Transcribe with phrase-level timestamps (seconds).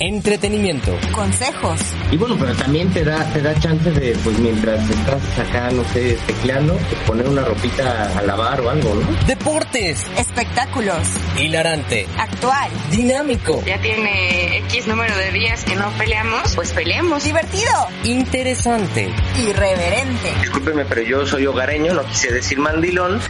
[0.00, 1.80] entretenimiento, consejos.
[2.10, 5.84] Y bueno, pero también te da, te da chance de, pues mientras estás acá, no
[5.84, 9.26] sé, tecleando, pues poner una ropita a lavar o algo, ¿no?
[9.26, 10.98] Deportes, espectáculos,
[11.38, 13.62] hilarante, actual, dinámico.
[13.64, 17.24] Ya tiene X número de días que no peleamos, pues peleemos.
[17.24, 17.72] Divertido,
[18.04, 20.32] interesante, irreverente.
[20.40, 23.20] Discúlpeme, pero yo soy hogareño, no quise decir mandilón.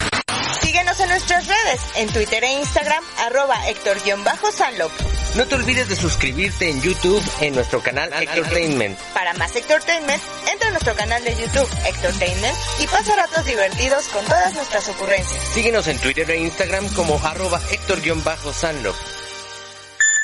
[0.79, 4.93] Síguenos en nuestras redes, en Twitter e Instagram, arroba Héctor-Sanlop.
[5.35, 8.97] No te olvides de suscribirte en YouTube en nuestro canal Entertainment.
[9.13, 14.25] Para más Entertainment, entra a nuestro canal de YouTube Entertainment y pasa ratos divertidos con
[14.27, 15.43] todas nuestras ocurrencias.
[15.53, 18.95] Síguenos en Twitter e Instagram como arroba Héctor-Sanlop.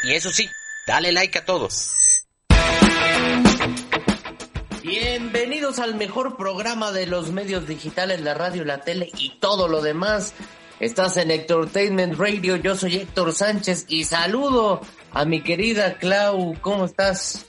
[0.04, 0.48] Y eso sí,
[0.86, 2.03] dale like a todos.
[4.84, 9.80] Bienvenidos al mejor programa de los medios digitales, la radio, la tele y todo lo
[9.80, 10.34] demás.
[10.78, 16.84] Estás en Entertainment Radio, yo soy Héctor Sánchez y saludo a mi querida Clau, ¿cómo
[16.84, 17.46] estás?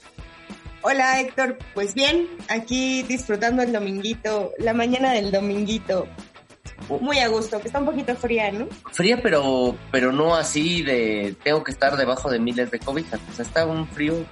[0.80, 6.08] Hola Héctor, pues bien, aquí disfrutando el dominguito, la mañana del dominguito.
[6.88, 8.66] Muy a gusto, que está un poquito fría, ¿no?
[8.92, 13.20] Fría, pero pero no así de tengo que estar debajo de miles de cobijas.
[13.30, 14.24] O sea, está un frío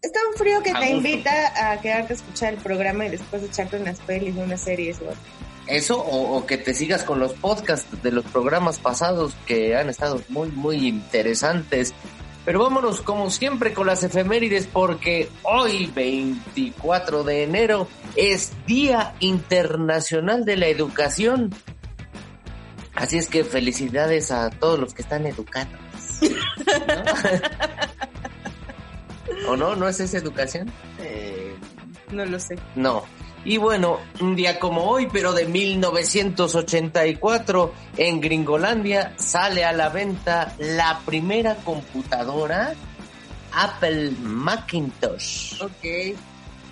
[0.00, 3.78] Está un frío que te invita a quedarte a escuchar el programa y después echarte
[3.78, 5.12] unas pelis, unas series o
[5.66, 10.22] Eso, o, que te sigas con los podcasts de los programas pasados que han estado
[10.28, 11.92] muy, muy interesantes.
[12.44, 20.44] Pero vámonos como siempre con las efemérides porque hoy, 24 de enero, es Día Internacional
[20.44, 21.52] de la Educación.
[22.94, 25.72] Así es que felicidades a todos los que están educados.
[29.46, 29.76] ¿O no?
[29.76, 30.70] ¿No es esa educación?
[30.98, 31.54] Eh,
[32.10, 32.58] no lo sé.
[32.74, 33.04] No.
[33.44, 40.54] Y bueno, un día como hoy, pero de 1984, en Gringolandia sale a la venta
[40.58, 42.74] la primera computadora
[43.52, 45.62] Apple Macintosh.
[45.62, 46.16] Ok.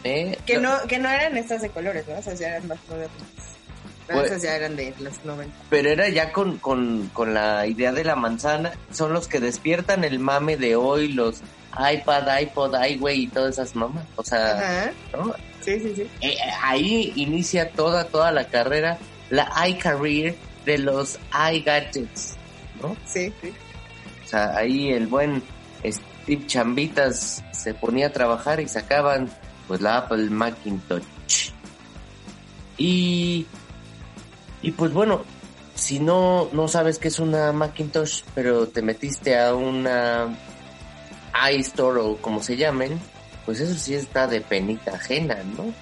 [0.04, 0.38] ¿Eh?
[0.44, 2.18] Que, no, que no eran estas de colores, ¿no?
[2.18, 3.22] O sea, ya eran más modernas.
[4.06, 5.52] Pues, esas ya eran de los 90.
[5.68, 8.72] Pero era ya con, con, con la idea de la manzana.
[8.92, 11.40] Son los que despiertan el mame de hoy, los
[11.78, 14.04] iPad, iPod, iWay y todas esas mamás.
[14.16, 15.34] O sea, ¿no?
[15.60, 16.02] Sí, sí, sí.
[16.20, 18.98] Eh, eh, ahí inicia toda, toda la carrera,
[19.30, 21.18] la iCareer de los
[21.52, 22.36] iGadgets,
[22.80, 22.96] ¿no?
[23.04, 23.52] Sí, sí.
[24.24, 25.42] O sea, ahí el buen
[25.84, 29.28] Steve Chambitas se ponía a trabajar y sacaban
[29.68, 31.50] pues la Apple Macintosh.
[32.78, 33.46] Y,
[34.62, 35.24] y pues bueno,
[35.74, 40.36] si no, no sabes qué es una Macintosh, pero te metiste a una
[41.52, 43.00] iStore o como se llamen,
[43.44, 45.72] pues eso sí está de penita ajena, ¿no?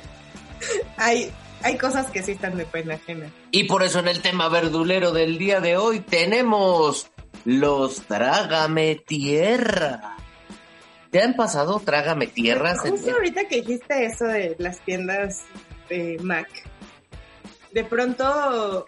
[0.97, 1.31] hay,
[1.63, 3.31] hay cosas que sí están de pena ajena.
[3.51, 7.11] Y por eso en el tema verdulero del día de hoy tenemos
[7.45, 10.17] los Trágame Tierra.
[11.11, 12.81] ¿Te han pasado Trágame Tierras?
[12.81, 15.43] Justo ahorita que dijiste eso de las tiendas
[15.89, 16.49] de Mac,
[17.73, 18.87] de pronto,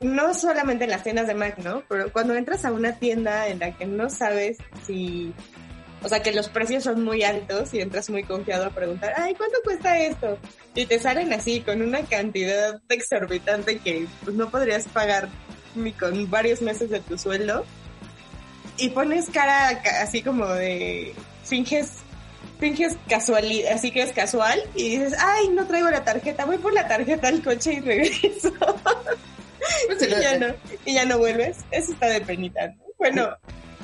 [0.00, 1.82] no solamente en las tiendas de Mac, ¿no?
[1.88, 5.34] Pero cuando entras a una tienda en la que no sabes si
[6.02, 9.34] o sea, que los precios son muy altos y entras muy confiado a preguntar, ay,
[9.34, 10.38] ¿cuánto cuesta esto?
[10.74, 15.28] Y te salen así con una cantidad exorbitante que pues, no podrías pagar
[15.74, 17.66] ni con varios meses de tu sueldo.
[18.78, 21.98] Y pones cara así como de finges
[22.58, 26.72] finges casualidad, así que es casual y dices, ay, no traigo la tarjeta, voy por
[26.72, 28.52] la tarjeta al coche y regreso.
[30.00, 31.58] y, ya no, y ya no vuelves.
[31.70, 32.74] Eso está de penita.
[32.98, 33.30] Bueno,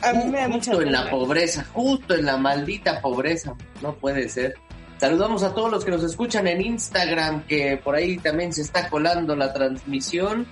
[0.03, 3.55] a mí me da Justo en la pobreza, justo en la maldita pobreza.
[3.83, 4.55] No puede ser.
[4.99, 8.89] Saludamos a todos los que nos escuchan en Instagram, que por ahí también se está
[8.89, 10.47] colando la transmisión.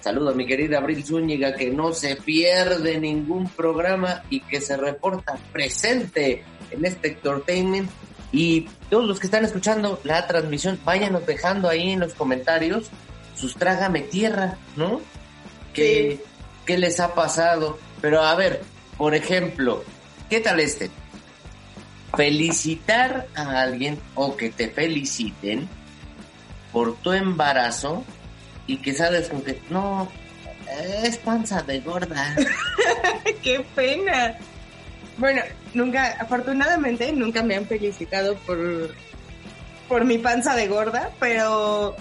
[0.00, 4.76] Saludo a mi querida Abril Zúñiga, que no se pierde ningún programa y que se
[4.76, 7.90] reporta presente en este entertainment.
[8.32, 12.90] Y todos los que están escuchando la transmisión, váyanos dejando ahí en los comentarios
[13.36, 15.00] sus trágame tierra, ¿no?
[15.74, 16.22] ¿Qué,
[16.64, 17.78] ¿Qué les ha pasado?
[18.00, 18.62] Pero a ver,
[19.02, 19.82] por ejemplo,
[20.30, 20.88] ¿qué tal este?
[22.16, 25.68] Felicitar a alguien o que te feliciten
[26.70, 28.04] por tu embarazo
[28.68, 30.08] y que sabes con que no,
[31.02, 32.36] es panza de gorda.
[33.42, 34.38] ¡Qué pena!
[35.18, 35.42] Bueno,
[35.74, 38.94] nunca, afortunadamente, nunca me han felicitado por,
[39.88, 41.96] por mi panza de gorda, pero,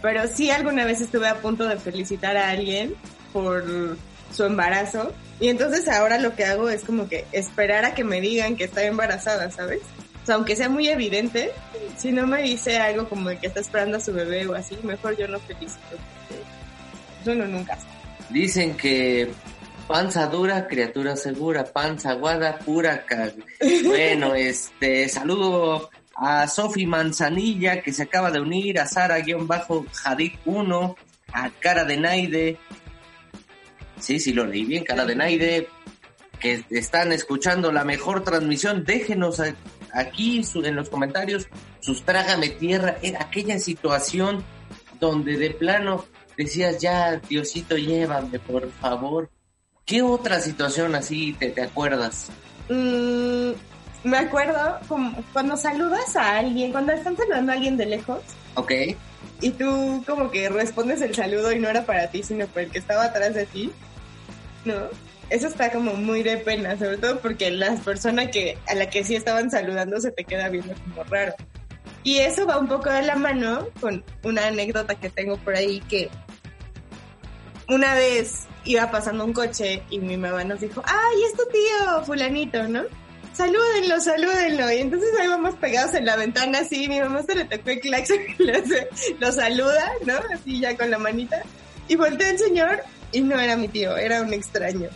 [0.00, 2.94] pero sí alguna vez estuve a punto de felicitar a alguien
[3.32, 3.96] por
[4.32, 8.20] su embarazo y entonces ahora lo que hago es como que esperar a que me
[8.20, 9.80] digan que está embarazada, ¿sabes?
[10.22, 11.52] O sea, aunque sea muy evidente,
[11.96, 14.76] si no me dice algo como de que está esperando a su bebé o así,
[14.82, 15.96] mejor yo no felicito.
[17.22, 17.78] Eso no nunca.
[18.30, 19.30] Dicen que
[19.86, 23.34] panza dura, criatura segura, panza aguada, pura cag.
[23.84, 30.96] Bueno, este, saludo a Sofi Manzanilla que se acaba de unir, a Sara-Jadid1,
[31.32, 32.58] a Cara de Naide.
[34.00, 35.68] Sí, sí, lo leí bien, Cara de Naide,
[36.40, 38.84] que están escuchando la mejor transmisión.
[38.84, 39.40] Déjenos
[39.92, 41.48] aquí en los comentarios
[41.80, 42.96] sus trágame tierra.
[43.02, 44.44] Era aquella situación
[45.00, 46.04] donde de plano
[46.36, 49.30] decías, ya, Diosito, llévame, por favor.
[49.84, 52.28] ¿Qué otra situación así te, te acuerdas?
[52.68, 53.52] Mm,
[54.04, 58.20] me acuerdo como cuando saludas a alguien, cuando están saludando a alguien de lejos
[58.56, 58.72] ¿Ok?
[59.40, 62.72] y tú como que respondes el saludo y no era para ti, sino para el
[62.72, 63.70] que estaba atrás de ti.
[64.66, 64.74] ¿No?
[65.30, 69.02] Eso está como muy de pena, sobre todo porque la persona que a la que
[69.02, 71.34] sí estaban saludando se te queda viendo como raro.
[72.04, 75.80] Y eso va un poco de la mano con una anécdota que tengo por ahí
[75.88, 76.08] que
[77.68, 82.04] una vez iba pasando un coche y mi mamá nos dijo, ay, es tu tío
[82.04, 82.82] fulanito, ¿no?
[83.32, 84.70] Salúdenlo, salúdenlo.
[84.72, 87.80] Y entonces ahí vamos pegados en la ventana así, mi mamá se le tocó el
[87.80, 88.18] claxon
[88.54, 88.88] hace-
[89.18, 90.14] lo saluda, ¿no?
[90.32, 91.42] Así ya con la manita.
[91.88, 92.82] Y voltea el señor
[93.12, 94.88] y no era mi tío, era un extraño.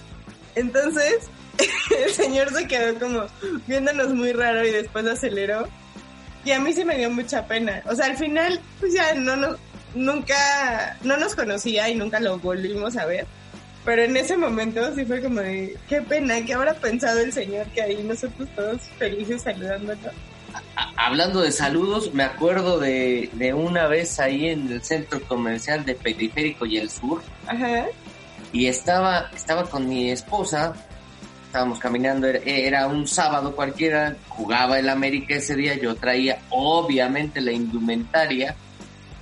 [0.54, 1.28] Entonces
[2.04, 3.26] el señor se quedó como
[3.66, 5.68] viéndonos muy raro y después aceleró.
[6.44, 7.82] Y a mí sí me dio mucha pena.
[7.86, 9.58] O sea, al final, pues ya no nos,
[9.94, 13.26] nunca, no nos conocía y nunca lo volvimos a ver.
[13.84, 17.66] Pero en ese momento sí fue como de, qué pena, ¿qué habrá pensado el señor
[17.68, 20.10] que ahí nosotros todos felices saludándolo?
[20.96, 25.94] Hablando de saludos, me acuerdo de, de una vez ahí en el centro comercial de
[25.94, 27.86] Periférico y el Sur, Ajá.
[28.52, 30.74] y estaba, estaba con mi esposa,
[31.46, 37.40] estábamos caminando, era, era un sábado cualquiera, jugaba el América ese día, yo traía obviamente
[37.40, 38.54] la indumentaria,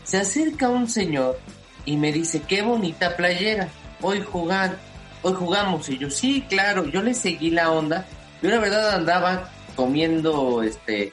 [0.05, 1.39] se acerca un señor
[1.85, 3.69] y me dice, qué bonita playera,
[4.01, 4.77] hoy jugan,
[5.23, 8.05] hoy jugamos, y yo, sí, claro, yo le seguí la onda,
[8.43, 11.13] yo la verdad andaba comiendo, este,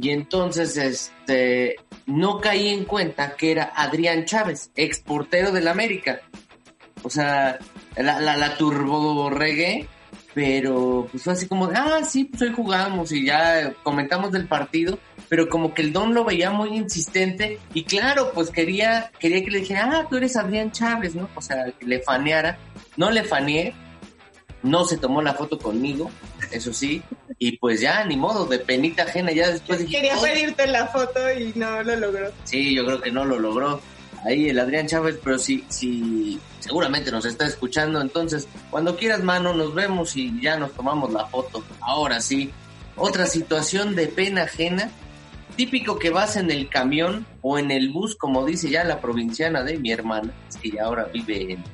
[0.00, 1.76] y entonces, este,
[2.06, 6.20] no caí en cuenta que era Adrián Chávez, ex portero del América.
[7.02, 7.58] O sea,
[7.96, 9.88] la, la, turbo reggae,
[10.34, 14.98] pero pues fue así como, ah, sí, pues hoy jugamos y ya comentamos del partido,
[15.28, 19.50] pero como que el don lo veía muy insistente y claro, pues quería, quería que
[19.50, 21.28] le dijera, ah, tú eres Adrián Chávez, ¿no?
[21.34, 22.58] O sea, que le faneara.
[22.96, 23.74] No le faneé,
[24.62, 26.10] no se tomó la foto conmigo,
[26.52, 27.02] eso sí,
[27.38, 30.86] y pues ya, ni modo, de penita ajena, ya después dije, Quería "Oye, pedirte la
[30.86, 32.30] foto y no lo logró.
[32.44, 33.80] Sí, yo creo que no lo logró.
[34.24, 38.00] Ahí el Adrián Chávez, pero sí, sí, seguramente nos está escuchando.
[38.00, 41.64] Entonces, cuando quieras, mano, nos vemos y ya nos tomamos la foto.
[41.80, 42.50] Ahora sí,
[42.96, 44.90] otra situación de pena ajena.
[45.56, 49.62] Típico que vas en el camión o en el bus, como dice ya la provinciana
[49.62, 50.32] de mi hermana,
[50.62, 51.64] que ya ahora vive en,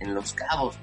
[0.00, 0.76] en Los Cabos,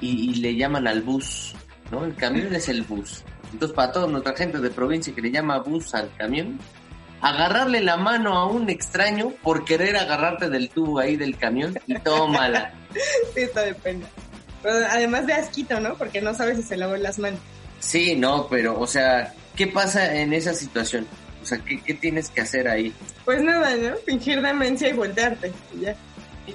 [0.00, 1.54] y, y le llaman al bus,
[1.90, 2.04] ¿no?
[2.04, 3.22] El camión es el bus.
[3.52, 6.58] Entonces, para toda nuestra gente de provincia que le llama bus al camión,
[7.20, 11.94] agarrarle la mano a un extraño por querer agarrarte del tubo ahí del camión y
[11.98, 12.72] tómala.
[13.34, 14.06] Sí, está de pena.
[14.62, 15.96] Pero además de asquito, ¿no?
[15.96, 17.38] Porque no sabes si se lavó las manos.
[17.78, 21.06] Sí, no, pero, o sea, ¿qué pasa en esa situación?
[21.42, 22.94] O sea, ¿qué, qué tienes que hacer ahí?
[23.26, 23.96] Pues nada, ¿no?
[24.06, 25.52] Fingir demencia y voltearte.
[25.74, 25.96] y ya.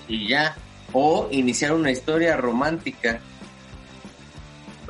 [0.08, 0.56] Y ya.
[0.94, 3.20] O iniciar una historia romántica.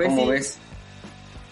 [0.05, 0.29] Pues ¿Cómo sí.
[0.31, 0.57] ves?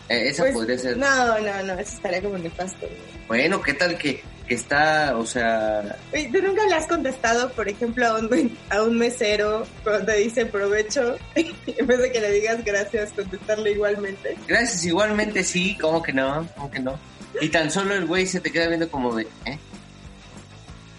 [0.09, 0.97] Eh, esa Pues, podría ser.
[0.97, 2.87] No, no, no, eso estaría como nefasto.
[2.87, 3.27] ¿no?
[3.27, 8.07] Bueno, ¿qué tal que, que está, o sea, ¿tú nunca le has contestado, por ejemplo,
[8.07, 11.15] a un, a un mesero cuando te dice provecho?
[11.35, 14.35] en vez de que le digas gracias, contestarle igualmente.
[14.47, 16.47] gracias igualmente sí, ¿cómo que no?
[16.55, 16.97] ¿Cómo que no?
[17.39, 19.59] Y tan solo el güey se te queda viendo como de, ¿eh?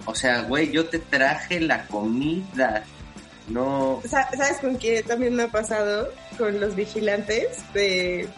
[0.07, 2.85] O sea, güey, yo te traje la comida.
[3.51, 6.13] No, Sa- ¿Sabes con qué también me ha pasado?
[6.39, 8.29] Con los vigilantes de,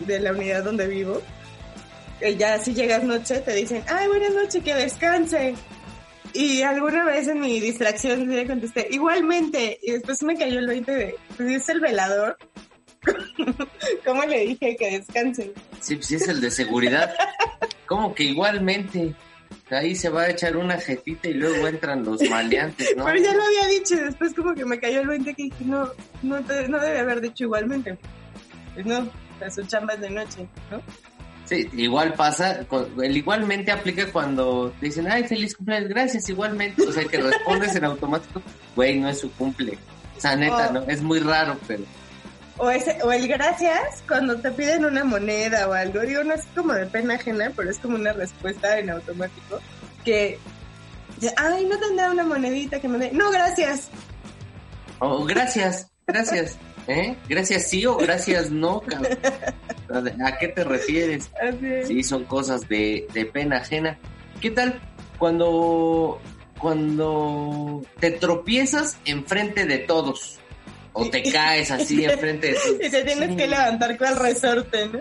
[0.00, 1.20] de la unidad donde vivo.
[2.20, 5.54] Que ya si llegas noche te dicen, ay, buenas noches, que descanse.
[6.34, 9.78] Y alguna vez en mi distracción le contesté, igualmente.
[9.82, 12.36] Y después me cayó el 20 de, pues es el velador.
[14.06, 15.52] ¿Cómo le dije que descanse?
[15.80, 17.12] sí, sí es el de seguridad.
[17.86, 19.14] ¿Cómo que igualmente?
[19.70, 23.04] Ahí se va a echar una jetita y luego entran los maleantes, ¿no?
[23.04, 25.88] Pero ya lo había dicho, después como que me cayó el 20 que no,
[26.22, 27.98] no, te- no debe haber dicho igualmente.
[28.74, 30.80] Pues no, sea, su chamba es de noche, ¿no?
[31.44, 32.64] Sí, igual pasa,
[33.02, 36.80] el igualmente aplica cuando te dicen, ay, feliz cumpleaños, gracias, igualmente.
[36.82, 38.40] O sea, que respondes en automático,
[38.76, 39.76] güey, no es su cumple.
[40.16, 40.72] O sea, neta, Oh.
[40.74, 40.80] ¿no?
[40.88, 41.82] Es muy raro, pero...
[42.58, 46.00] O, ese, o el gracias cuando te piden una moneda o algo.
[46.00, 49.60] Digo, no es como de pena ajena, pero es como una respuesta en automático.
[50.04, 50.38] Que,
[51.36, 53.12] ay, no tendrá una monedita que me dé.
[53.12, 53.88] No, gracias.
[54.98, 56.58] Oh, gracias, gracias.
[56.88, 57.16] ¿Eh?
[57.28, 59.18] Gracias sí o gracias no, cabrón.
[60.24, 61.30] ¿A qué te refieres?
[61.86, 63.98] Sí, son cosas de, de pena ajena.
[64.40, 64.80] ¿Qué tal
[65.18, 66.20] cuando,
[66.58, 70.40] cuando te tropiezas enfrente de todos?
[70.94, 72.58] O te caes así enfrente de.
[72.86, 73.36] Y te tienes Sí.
[73.36, 75.00] que levantar con el resorte, ¿no?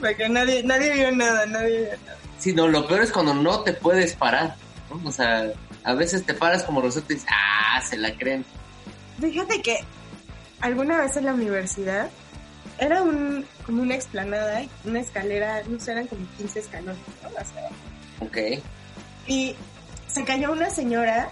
[0.00, 2.18] Porque nadie, nadie vio nada, nadie vio nada.
[2.38, 4.56] Sí, no, lo peor es cuando no te puedes parar.
[4.90, 5.08] ¿no?
[5.08, 5.50] O sea,
[5.84, 8.44] a veces te paras como resorte y dices, ah, se la creen.
[9.20, 9.78] Fíjate que
[10.60, 12.10] alguna vez en la universidad
[12.78, 17.28] era un, como una explanada, una escalera, no sé, eran como 15 escalones, ¿no?
[17.38, 17.74] Hacia abajo.
[18.20, 18.36] Ok.
[19.28, 19.54] Y
[20.08, 21.30] se cayó una señora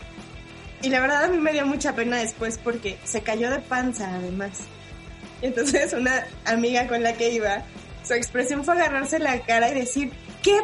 [0.83, 4.15] y la verdad a mí me dio mucha pena después porque se cayó de panza
[4.15, 4.61] además.
[5.43, 7.63] Y entonces una amiga con la que iba,
[8.03, 10.57] su expresión fue agarrarse la cara y decir, ¡qué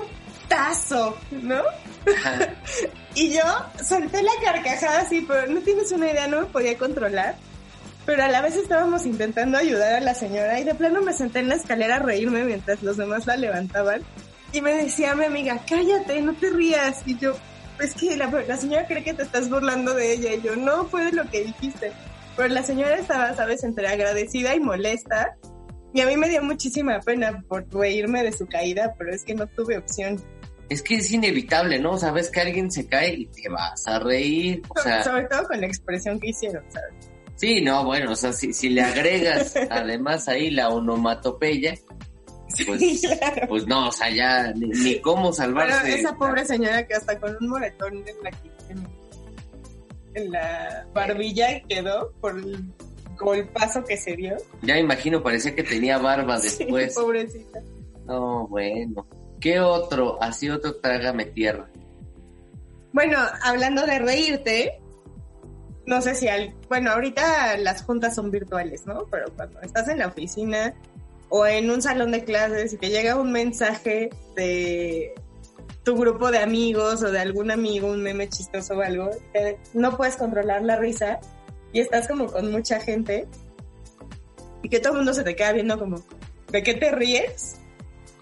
[0.49, 1.17] tazo!
[1.31, 1.63] ¿No?
[2.17, 2.49] Ajá.
[3.17, 3.43] Y yo
[3.83, 7.35] solté la carcajada así, pero no tienes una idea, no me podía controlar.
[8.05, 11.39] Pero a la vez estábamos intentando ayudar a la señora y de plano me senté
[11.39, 14.03] en la escalera a reírme mientras los demás la levantaban.
[14.53, 17.03] Y me decía mi amiga, cállate, no te rías.
[17.07, 17.35] Y yo,
[17.81, 20.35] es que la, la señora cree que te estás burlando de ella.
[20.35, 21.93] Y yo, no fue de lo que dijiste.
[22.37, 25.37] Pero la señora estaba, sabes, entre agradecida y molesta.
[25.95, 29.35] Y a mí me dio muchísima pena por reírme de su caída, pero es que
[29.35, 30.23] no tuve opción.
[30.69, 31.97] Es que es inevitable, ¿no?
[31.97, 34.63] Sabes que alguien se cae y te vas a reír.
[34.69, 36.93] O sea, Sobre todo con la expresión que hicieron, ¿sabes?
[37.37, 41.75] sí, no, bueno, o sea, si, si le agregas además ahí la onomatopeya,
[42.65, 43.49] pues, claro.
[43.49, 46.01] pues no, o sea, ya ni, ni cómo Pero salvarse.
[46.01, 48.31] esa pobre señora que hasta con un moretón en la,
[48.69, 48.89] en,
[50.15, 52.65] en la barbilla quedó por el
[53.19, 54.37] golpazo que se dio.
[54.63, 56.95] Ya me imagino, parecía que tenía barba después.
[56.95, 57.61] Sí, pobrecita.
[58.07, 59.07] No, bueno.
[59.41, 60.21] ¿Qué otro?
[60.23, 61.69] Así otro trágame tierra.
[62.93, 64.81] Bueno, hablando de reírte,
[65.85, 69.05] no sé si al, bueno, ahorita las juntas son virtuales, ¿no?
[69.11, 70.75] Pero cuando estás en la oficina
[71.29, 75.15] o en un salón de clases y te llega un mensaje de
[75.83, 79.11] tu grupo de amigos o de algún amigo, un meme chistoso o algo,
[79.73, 81.21] no puedes controlar la risa
[81.73, 83.29] y estás como con mucha gente
[84.63, 86.03] y que todo el mundo se te queda viendo como,
[86.51, 87.57] ¿de qué te ríes?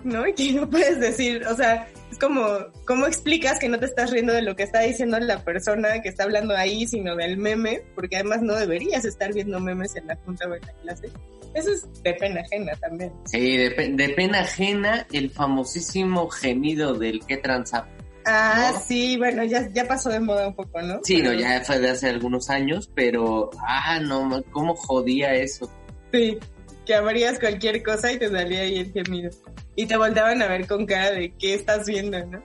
[0.05, 0.27] ¿No?
[0.27, 2.47] Y que no puedes decir, o sea, es como,
[2.87, 6.11] ¿cómo explicas que no te estás riendo de lo que está diciendo la persona que
[6.11, 7.83] está hablando ahí, sino del meme?
[7.95, 11.09] Porque además no deberías estar viendo memes en la junta o en la clase.
[11.55, 13.13] Eso es de pena ajena también.
[13.25, 17.87] Sí, de, pe- de pena ajena, el famosísimo gemido del que tranza.
[18.27, 18.81] Ah, ¿No?
[18.81, 21.01] sí, bueno, ya, ya pasó de moda un poco, ¿no?
[21.05, 25.71] Sí, no, ya fue de hace algunos años, pero, ah, no, cómo jodía eso.
[26.13, 26.39] Sí,
[26.85, 29.31] que abrías cualquier cosa y te salía ahí el gemido.
[29.77, 32.43] Y te volteaban a ver con cara de qué estás viendo, ¿no?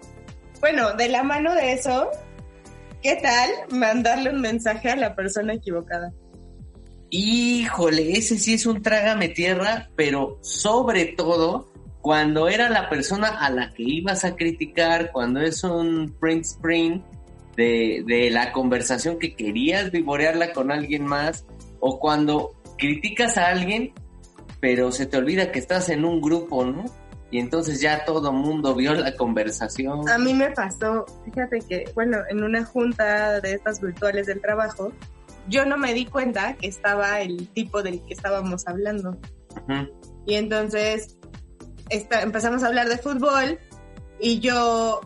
[0.60, 2.10] Bueno, de la mano de eso,
[3.02, 6.12] ¿qué tal mandarle un mensaje a la persona equivocada?
[7.12, 11.72] Híjole, ese sí es un trágame tierra, pero sobre todo
[12.02, 17.04] cuando era la persona a la que ibas a criticar, cuando es un print screen
[17.56, 21.46] de, de la conversación que querías vivorearla con alguien más,
[21.80, 23.94] o cuando criticas a alguien,
[24.60, 26.86] pero se te olvida que estás en un grupo, ¿no?
[27.32, 30.10] Y entonces ya todo mundo vio la conversación.
[30.10, 34.92] A mí me pasó, fíjate que, bueno, en una junta de estas virtuales del trabajo,
[35.48, 39.18] yo no me di cuenta que estaba el tipo del que estábamos hablando.
[40.26, 41.18] Y entonces
[41.90, 43.60] esta- empezamos a hablar de fútbol
[44.20, 45.02] y yo,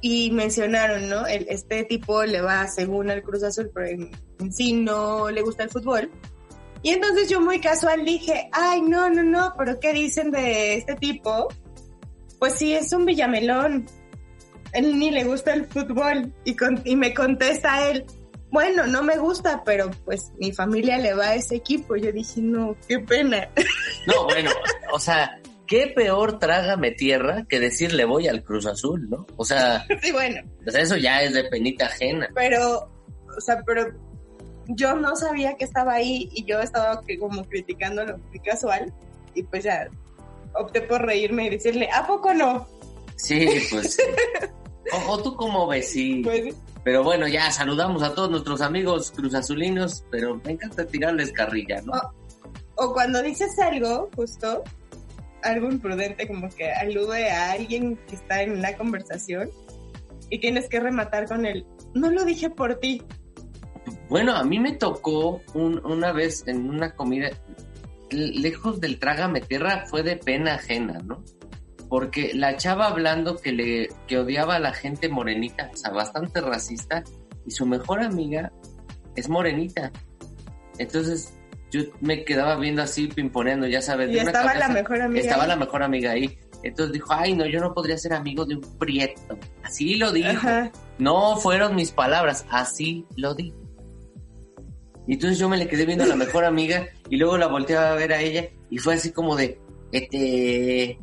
[0.00, 1.26] y mencionaron, ¿no?
[1.26, 5.42] El, este tipo le va según al Cruz Azul, pero en, en sí no le
[5.42, 6.10] gusta el fútbol.
[6.82, 10.94] Y entonces yo muy casual dije, ay, no, no, no, pero ¿qué dicen de este
[10.94, 11.48] tipo?
[12.38, 13.86] Pues sí, es un villamelón.
[14.72, 16.32] Él ni le gusta el fútbol.
[16.44, 18.04] Y, con- y me contesta él,
[18.50, 21.96] bueno, no me gusta, pero pues mi familia le va a ese equipo.
[21.96, 23.48] Yo dije, no, qué pena.
[24.06, 24.50] No, bueno,
[24.92, 29.26] o sea, qué peor trágame tierra que decirle voy al Cruz Azul, ¿no?
[29.36, 30.42] O sea, sí, bueno.
[30.66, 32.28] o sea, eso ya es de penita ajena.
[32.34, 32.88] pero,
[33.36, 33.86] o sea, pero
[34.68, 38.92] yo no sabía que estaba ahí y yo estaba como criticándolo muy casual
[39.34, 39.88] y pues ya
[40.54, 42.66] opté por reírme y decirle, ¿a poco no?
[43.16, 43.98] Sí, pues.
[44.92, 46.20] O, o tú cómo ves, sí.
[46.22, 46.54] Pues
[46.84, 51.92] Pero bueno, ya saludamos a todos nuestros amigos cruzazulinos, pero me encanta tirarles carrilla, ¿no?
[52.76, 52.84] Oh.
[52.84, 54.62] o cuando dices algo, justo,
[55.42, 59.50] algo imprudente, como que alude a alguien que está en una conversación
[60.30, 63.02] y tienes que rematar con él, no lo dije por ti.
[64.08, 67.30] Bueno, a mí me tocó un- una vez en una comida,
[68.10, 71.22] lejos del trágame tierra fue de pena ajena, ¿no?
[71.88, 76.40] Porque la chava hablando que le que odiaba a la gente morenita, o sea, bastante
[76.40, 77.04] racista,
[77.46, 78.52] y su mejor amiga
[79.14, 79.92] es morenita.
[80.78, 81.32] Entonces,
[81.70, 84.10] yo me quedaba viendo así, pimponeando, ya sabes.
[84.10, 85.48] Y de una estaba la mejor amiga Estaba ahí.
[85.48, 86.38] la mejor amiga ahí.
[86.62, 89.38] Entonces dijo, ay, no, yo no podría ser amigo de un prieto.
[89.62, 90.28] Así lo dijo.
[90.30, 90.72] Ajá.
[90.98, 93.56] No fueron mis palabras, así lo dijo.
[95.06, 97.92] Y entonces yo me le quedé viendo a la mejor amiga y luego la volteaba
[97.92, 99.58] a ver a ella y fue así como de,
[99.92, 100.98] este,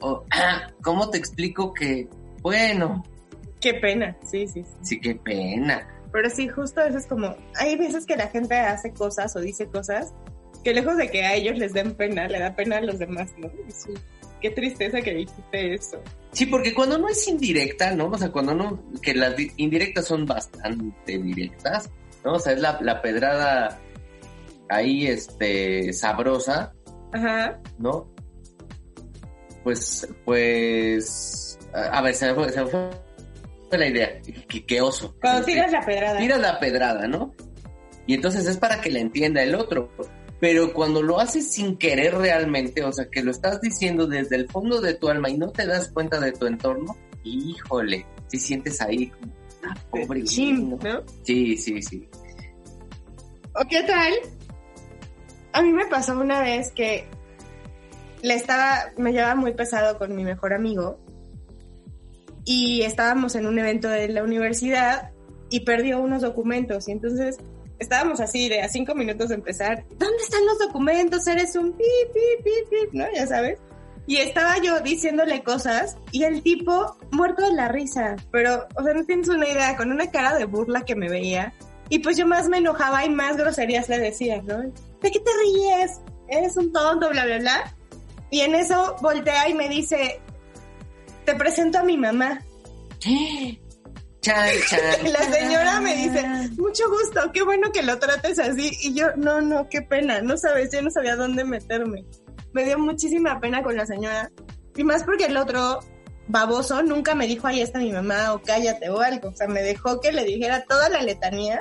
[0.00, 0.24] oh,
[0.82, 2.08] ¿cómo te explico que,
[2.42, 3.04] bueno,
[3.60, 4.74] Qué pena, sí, sí, sí.
[4.82, 5.86] sí, qué pena.
[6.12, 9.66] Pero sí, justo eso es como, hay veces que la gente hace cosas o dice
[9.66, 10.14] cosas
[10.64, 13.30] que lejos de que a ellos les den pena, le da pena a los demás,
[13.36, 13.50] ¿no?
[13.68, 13.90] Sí,
[14.40, 16.00] qué tristeza que dijiste eso.
[16.32, 18.06] Sí, porque cuando no es indirecta, ¿no?
[18.06, 21.90] O sea, cuando no, que las di- indirectas son bastante directas,
[22.28, 22.34] ¿no?
[22.34, 23.80] O sea, es la, la pedrada
[24.68, 26.74] ahí, este, sabrosa,
[27.12, 27.58] Ajá.
[27.78, 28.12] ¿no?
[29.64, 32.90] Pues, pues, a, a ver, se me fue, se me fue
[33.78, 34.20] la idea.
[34.46, 35.14] Qué, qué oso.
[35.22, 36.18] Cuando tiras la pedrada.
[36.18, 37.34] tiras la pedrada, ¿no?
[38.06, 39.90] Y entonces es para que la entienda el otro.
[40.38, 44.48] Pero cuando lo haces sin querer realmente, o sea, que lo estás diciendo desde el
[44.48, 46.94] fondo de tu alma y no te das cuenta de tu entorno,
[47.24, 49.32] híjole, si sientes ahí como,
[49.64, 50.20] ah, pobre.
[50.20, 51.02] ¿no?
[51.24, 52.08] Sí, sí, sí.
[53.60, 54.12] ¿O qué tal?
[55.52, 57.06] A mí me pasó una vez que
[58.22, 61.00] le estaba, me llevaba muy pesado con mi mejor amigo
[62.44, 65.10] y estábamos en un evento de la universidad
[65.50, 67.38] y perdió unos documentos y entonces
[67.80, 71.26] estábamos así de a cinco minutos de empezar, ¿dónde están los documentos?
[71.26, 71.84] Eres un pi,
[72.14, 73.06] pi, pi, pi, ¿no?
[73.12, 73.58] Ya sabes.
[74.06, 78.94] Y estaba yo diciéndole cosas y el tipo muerto de la risa, pero, o sea,
[78.94, 81.52] no tienes una idea, con una cara de burla que me veía.
[81.88, 84.60] Y pues yo más me enojaba y más groserías le decía, ¿no?
[84.60, 86.00] ¿De qué te ríes?
[86.28, 87.74] Eres un tonto, bla, bla, bla.
[88.30, 90.20] Y en eso voltea y me dice,
[91.24, 92.42] te presento a mi mamá.
[93.00, 93.56] Chan,
[94.68, 94.80] chan.
[95.12, 96.26] La señora me dice,
[96.58, 98.70] mucho gusto, qué bueno que lo trates así.
[98.82, 102.04] Y yo, no, no, qué pena, no sabes, yo no sabía dónde meterme.
[102.52, 104.30] Me dio muchísima pena con la señora.
[104.76, 105.80] Y más porque el otro
[106.28, 109.28] baboso nunca me dijo, ahí está mi mamá, o cállate, o algo.
[109.30, 111.58] O sea, me dejó que le dijera toda la letanía.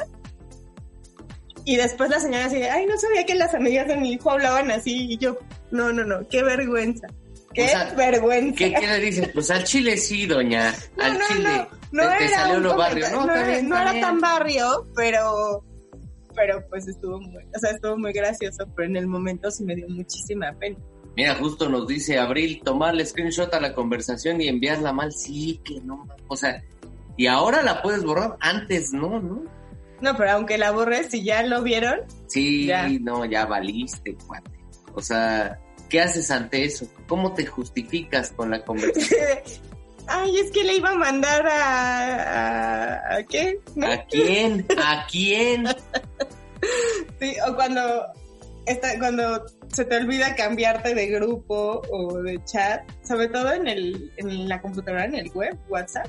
[1.66, 4.32] Y después la señora así de, ay, no sabía que las amigas de mi hijo
[4.32, 5.14] hablaban así.
[5.14, 5.38] Y yo,
[5.72, 7.08] no, no, no, qué vergüenza.
[7.54, 8.58] Qué O sea, vergüenza.
[8.58, 9.30] ¿Qué, ¿Qué le dices?
[9.34, 10.74] Pues al chile sí, doña.
[10.96, 11.68] No, al no, chile.
[11.92, 13.10] no, no te, te era salió un lo barrio.
[13.12, 15.64] No, no, era- no tan barrio, pero
[16.36, 19.76] pero pues estuvo muy, o sea, estuvo muy gracioso, pero en el momento sí me
[19.76, 20.78] dio muchísima pena.
[21.18, 25.12] Mira, justo nos dice Abril, tomarle screenshot a la conversación y enviarla mal.
[25.12, 26.08] Sí, que no.
[26.28, 26.64] O sea,
[27.18, 28.38] y ahora la puedes borrar.
[28.40, 29.42] Antes no, ¿no?
[30.00, 32.88] No, pero aunque la borres, si ya lo vieron, Sí, Ya.
[33.02, 34.52] no, ya valiste, cuate.
[34.94, 36.88] O sea, ¿qué haces ante eso?
[37.08, 39.20] ¿Cómo te justificas con la conversación?
[40.08, 42.14] ay, es que le iba a mandar a,
[43.14, 43.60] a, ¿a qué?
[43.76, 43.92] ¿No?
[43.92, 44.68] ¿A quién?
[44.78, 45.66] ¿A quién?
[47.20, 47.82] Sí, o cuando
[48.68, 54.12] está, cuando se te olvida cambiarte de grupo o de chat, sobre todo en el,
[54.18, 56.08] en la computadora, en el web, WhatsApp.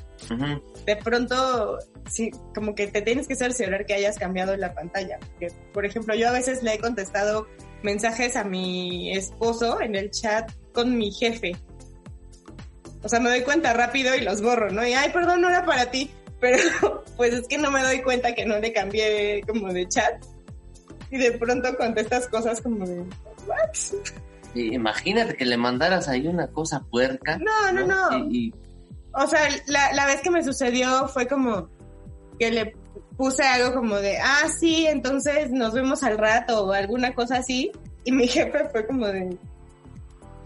[0.86, 1.78] De pronto,
[2.10, 5.18] sí, como que te tienes que cerciorar que hayas cambiado la pantalla.
[5.18, 7.46] Porque, por ejemplo, yo a veces le he contestado
[7.82, 11.56] mensajes a mi esposo en el chat con mi jefe.
[13.02, 14.86] O sea, me doy cuenta rápido y los borro, ¿no?
[14.86, 16.10] Y, ay, perdón, no era para ti.
[16.40, 20.24] Pero, pues es que no me doy cuenta que no le cambié como de chat.
[21.10, 23.00] Y de pronto contestas cosas como de,
[23.46, 23.98] ¿what?
[24.54, 27.38] Imagínate que le mandaras ahí una cosa puerca.
[27.38, 28.26] No, no, no.
[28.30, 28.54] Y, y-
[29.14, 31.68] O sea, la, la vez que me sucedió fue como
[32.38, 32.76] que le
[33.16, 37.70] puse algo como de, ah, sí, entonces nos vemos al rato o alguna cosa así.
[38.04, 39.36] Y mi jefe fue como de,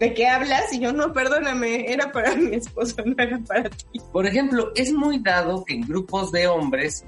[0.03, 0.73] ¿de qué hablas?
[0.73, 4.01] Y yo, no, perdóname, era para mi esposo, no era para ti.
[4.11, 7.05] por ejemplo, es muy dado que en grupos de hombres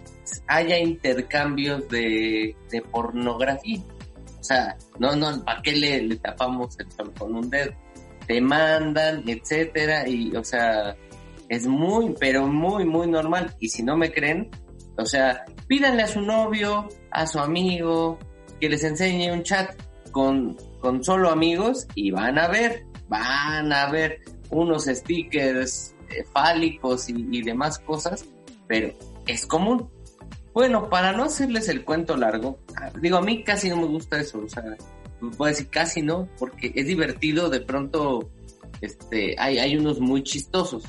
[0.47, 3.81] haya intercambios de, de pornografía.
[4.39, 7.73] O sea, no, no, ¿para qué le, le tapamos el sol con un dedo?
[8.27, 10.95] Te mandan, etcétera, y, o sea,
[11.49, 13.53] es muy, pero muy, muy normal.
[13.59, 14.49] Y si no me creen,
[14.97, 18.17] o sea, pídanle a su novio, a su amigo,
[18.61, 19.75] que les enseñe un chat
[20.11, 20.55] con,
[20.85, 24.21] con solo amigos y van a ver, van a ver
[24.51, 28.23] unos stickers eh, fálicos y, y demás cosas,
[28.67, 28.93] pero
[29.25, 29.89] es común.
[30.53, 32.59] Bueno, para no hacerles el cuento largo,
[33.01, 34.63] digo, a mí casi no me gusta eso, o sea,
[35.35, 38.29] puedo decir casi no, porque es divertido, de pronto,
[38.79, 40.83] este, hay, hay unos muy chistosos,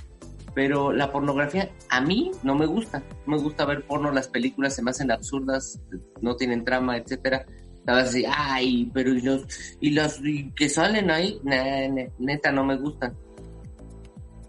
[0.54, 4.74] pero la pornografía a mí no me gusta, no me gusta ver porno, las películas
[4.74, 5.80] se me hacen absurdas,
[6.20, 7.46] no tienen trama, etcétera,
[7.86, 9.46] Estaba así, ay, pero y los,
[9.80, 10.20] y los
[10.56, 11.86] que salen ahí, Nah,
[12.18, 13.16] neta no me gustan.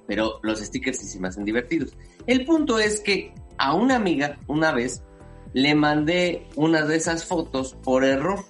[0.07, 1.95] Pero los stickers sí se me hacen divertidos.
[2.25, 5.03] El punto es que a una amiga, una vez,
[5.53, 8.43] le mandé una de esas fotos por error.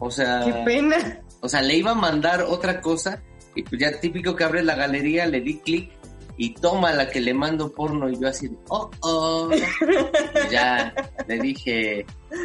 [0.00, 1.22] O sea, Qué pena.
[1.40, 3.22] o sea, le iba a mandar otra cosa
[3.54, 5.92] y pues ya típico que abre la galería, le di clic
[6.36, 9.48] y toma la que le mando porno y yo así, oh, oh.
[10.50, 10.94] Ya
[11.26, 12.04] le dije,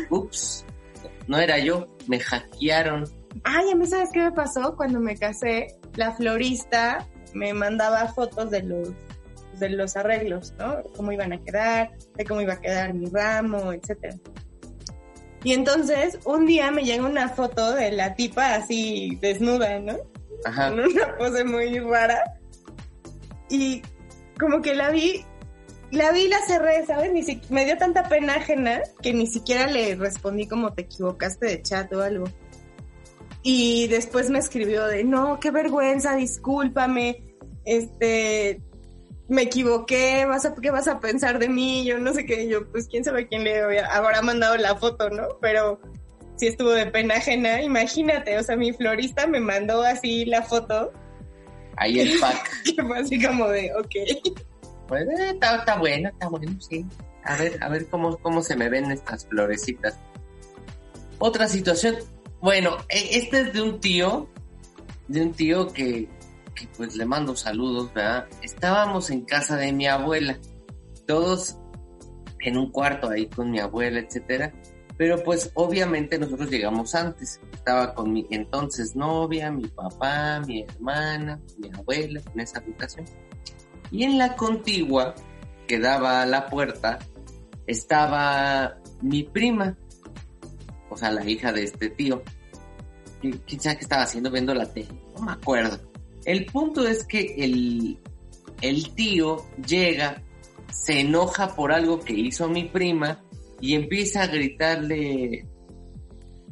[0.10, 0.66] ups,
[1.28, 3.06] no era yo, me hackearon.
[3.44, 4.76] Ay, a mí, ¿sabes qué me pasó?
[4.76, 8.90] Cuando me casé, la florista me mandaba fotos de los
[9.60, 10.84] de los arreglos, ¿no?
[10.96, 14.16] Cómo iban a quedar, de cómo iba a quedar mi ramo, etcétera.
[15.44, 19.96] Y entonces, un día me llega una foto de la tipa así desnuda, ¿no?
[20.44, 20.70] Ajá.
[20.70, 22.22] en una pose muy rara.
[23.50, 23.82] Y
[24.40, 25.24] como que la vi,
[25.96, 27.12] la vi y la cerré, ¿sabes?
[27.12, 31.46] Ni si- me dio tanta pena ajena que ni siquiera le respondí como te equivocaste
[31.48, 32.26] de chat o algo.
[33.44, 37.24] Y después me escribió de, no, qué vergüenza, discúlpame,
[37.64, 38.60] este,
[39.28, 41.86] me equivoqué, vas a, ¿qué vas a pensar de mí?
[41.86, 45.10] Yo no sé qué, yo, pues quién sabe quién le había- habrá mandado la foto,
[45.12, 45.24] ¿no?
[45.42, 45.80] Pero
[46.38, 50.92] sí estuvo de pena ajena, imagínate, o sea, mi florista me mandó así la foto,
[51.78, 52.50] Ahí el pack.
[52.76, 54.36] que fue así como de, ok.
[54.88, 56.86] Pues eh, está, bueno, está bueno, sí.
[57.24, 59.98] A ver, a ver cómo, cómo se me ven estas florecitas.
[61.18, 61.96] Otra situación.
[62.42, 64.30] Bueno, eh, este es de un tío,
[65.08, 66.08] de un tío que,
[66.54, 68.28] que pues le mando saludos, ¿verdad?
[68.44, 70.38] Estábamos en casa de mi abuela,
[71.08, 71.58] todos
[72.42, 74.54] en un cuarto ahí con mi abuela, etcétera.
[74.98, 77.42] Pero pues obviamente nosotros llegamos antes.
[77.52, 83.06] Estaba con mi entonces novia, mi papá, mi hermana, mi abuela en esa habitación.
[83.96, 85.16] Y en la contigua,
[85.68, 87.00] que daba a la puerta,
[87.66, 89.78] estaba mi prima,
[90.90, 92.22] o sea, la hija de este tío.
[93.22, 94.90] ¿Qui- ¿Quién sabe qué estaba haciendo viendo la tele?
[95.16, 95.80] No me acuerdo.
[96.26, 97.98] El punto es que el,
[98.62, 100.22] el tío llega,
[100.72, 103.24] se enoja por algo que hizo mi prima
[103.62, 105.48] y empieza a gritarle,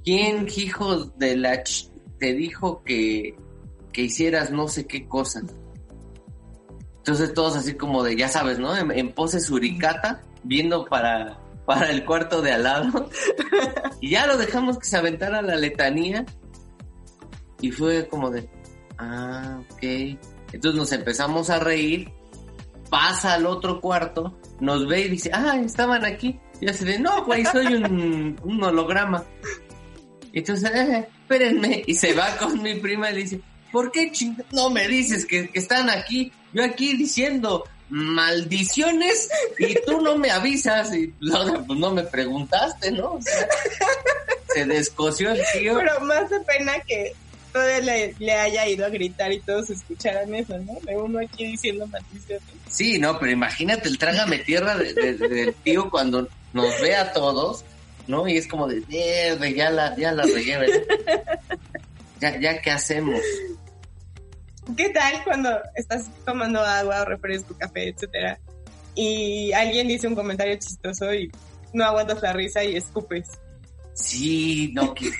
[0.06, 3.36] ¿quién, hijo de la ch te dijo que,
[3.92, 5.42] que hicieras no sé qué cosa?
[7.04, 8.74] Entonces todos así como de, ya sabes, ¿no?
[8.78, 13.10] En, en pose suricata, viendo para, para el cuarto de al lado.
[14.00, 16.26] y ya lo dejamos que se aventara la letanía.
[17.60, 18.50] Y fue como de,
[18.98, 19.84] ah, ok.
[20.54, 22.10] Entonces nos empezamos a reír.
[22.90, 26.40] Pasa al otro cuarto, nos ve y dice, ah, estaban aquí.
[26.62, 29.26] Y así de, no, güey, soy un, un holograma.
[30.32, 31.84] Y entonces, eh, espérenme.
[31.86, 33.42] Y se va con mi prima y le dice,
[33.74, 36.32] ¿por qué ching no me dices que, que están aquí?
[36.54, 42.92] Yo aquí diciendo maldiciones y tú no me avisas y no, pues no me preguntaste,
[42.92, 43.14] ¿no?
[43.14, 43.48] O sea,
[44.54, 45.78] se descoció el tío.
[45.78, 47.14] Pero más de pena que
[47.52, 50.74] todavía le, le haya ido a gritar y todos escucharan eso, ¿no?
[50.82, 52.44] De uno aquí diciendo maldiciones.
[52.68, 56.96] Sí, no, pero imagínate el trágame tierra de- de- de- del tío cuando nos ve
[56.96, 57.64] a todos,
[58.08, 58.28] ¿no?
[58.28, 60.24] Y es como de, "Mierda, ya la, ya la.
[62.20, 63.20] Ya, ya, ¿qué hacemos?
[64.78, 68.40] ¿Qué tal cuando estás tomando agua, refresco, café, etcétera?
[68.96, 71.32] Y alguien dice un comentario chistoso y
[71.74, 73.30] no aguantas la risa y escupes.
[73.94, 75.12] Sí, no, que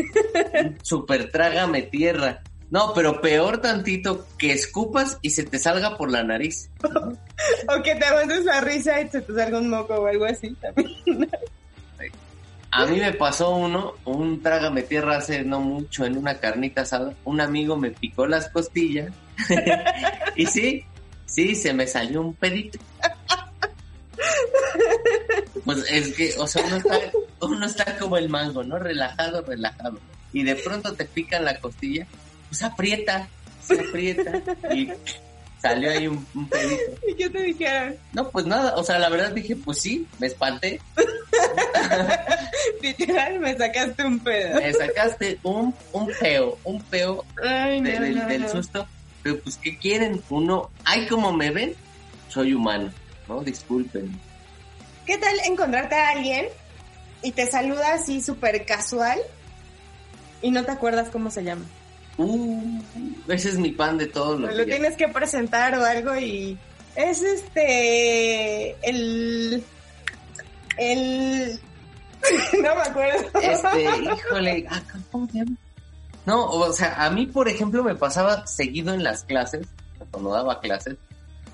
[0.82, 2.42] super trágame tierra.
[2.70, 6.72] No, pero peor tantito que escupas y se te salga por la nariz.
[7.68, 10.56] O que te aguantes la risa y se te salga un moco o algo así
[10.56, 10.90] también.
[12.72, 17.14] A mí me pasó uno, un trágame tierra hace no mucho en una carnita asada.
[17.26, 19.12] Un amigo me picó las costillas
[20.36, 20.84] y sí,
[21.26, 22.80] sí, se me salió un pedito.
[25.66, 27.00] Pues es que, o sea, uno está,
[27.42, 28.78] uno está como el mango, ¿no?
[28.80, 30.00] Relajado, relajado.
[30.34, 32.06] Y de pronto te pican la costilla,
[32.50, 33.28] pues aprieta,
[33.66, 34.42] se aprieta
[34.74, 34.90] y
[35.62, 36.82] salió ahí un, un pedito.
[37.08, 37.96] ¿Y qué te dijeron?
[38.14, 40.82] No, pues nada, o sea, la verdad dije, pues sí, me espanté.
[42.82, 44.60] Literal, me sacaste un pedo.
[44.60, 48.88] Me sacaste un, un peo, un peo Ay, no, de- del, no, del susto.
[49.24, 50.22] Pero pues, ¿qué quieren?
[50.30, 51.74] Uno, ay, como me ven,
[52.30, 52.92] soy humano,
[53.28, 53.42] ¿no?
[53.42, 54.20] Disculpen.
[55.06, 56.48] ¿Qué tal encontrarte a alguien
[57.22, 59.20] y te saluda así súper casual
[60.42, 61.66] y no te acuerdas cómo se llama?
[62.18, 62.82] Uh,
[63.28, 64.78] ese es mi pan de todos los Lo días.
[64.78, 66.58] tienes que presentar o algo y
[66.96, 69.64] es este el
[70.78, 71.60] el
[72.62, 73.40] no me acuerdo.
[73.42, 74.68] Este, híjole,
[75.12, 75.52] ¿cómo se llama?
[76.26, 79.68] No, o sea, a mí, por ejemplo, me pasaba seguido en las clases,
[80.12, 80.98] cuando daba clases,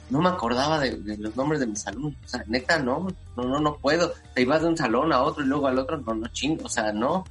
[0.09, 2.15] no me acordaba de, los nombres de mis alumnos.
[2.25, 4.13] O sea, neta, no, no, no, no puedo.
[4.33, 6.69] Te ibas de un salón a otro y luego al otro, no, no chingo, o
[6.69, 7.23] sea, no.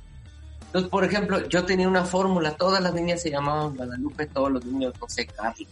[0.67, 4.65] Entonces, por ejemplo, yo tenía una fórmula, todas las niñas se llamaban Guadalupe, todos los
[4.65, 5.67] niños, no sé, Carlos,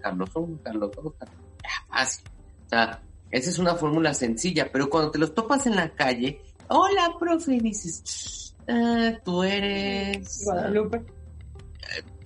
[0.00, 1.14] Carlos 1, Carlos 2,
[1.62, 2.24] ya, fácil.
[2.66, 6.40] O sea, esa es una fórmula sencilla, pero cuando te los topas en la calle,
[6.68, 10.42] hola, profe, y dices, ah, tú eres...
[10.44, 11.02] Guadalupe.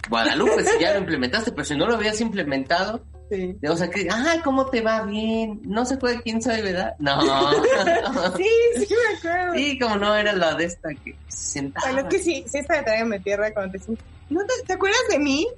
[0.09, 3.57] Guadalupe, si ya lo implementaste, pero si no lo habías implementado, Sí.
[3.69, 5.61] o sea, que, ah, ¿cómo te va bien?
[5.65, 6.95] No se acuerda quién soy, ¿verdad?
[7.01, 7.19] No.
[8.37, 9.55] Sí, sí me acuerdo.
[9.55, 11.91] Sí, como no era la de esta que se sentaba.
[11.91, 13.99] Bueno, es que sí, sí está de trágame tierra cuando te dicen,
[14.31, 15.49] ¿no te, ¿te acuerdas de mí?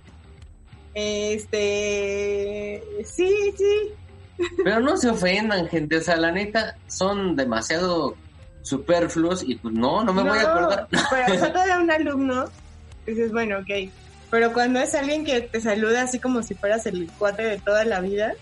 [0.94, 3.92] Este, sí, sí.
[4.64, 5.98] Pero no se ofendan, gente.
[5.98, 8.16] O sea, la neta, son demasiado
[8.68, 10.88] superfluos y pues no, no me voy a acordar.
[10.90, 11.02] Pero
[11.34, 12.44] o sea, todavía un alumno,
[13.06, 13.90] dices, bueno, ok.
[14.30, 17.84] Pero cuando es alguien que te saluda así como si fueras el cuate de toda
[17.84, 18.34] la vida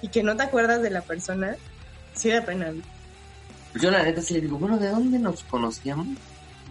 [0.00, 1.56] y que no te acuerdas de la persona,
[2.14, 2.72] sí da pena.
[3.72, 6.06] Pues yo la neta sí le digo, bueno, ¿de dónde nos conocíamos?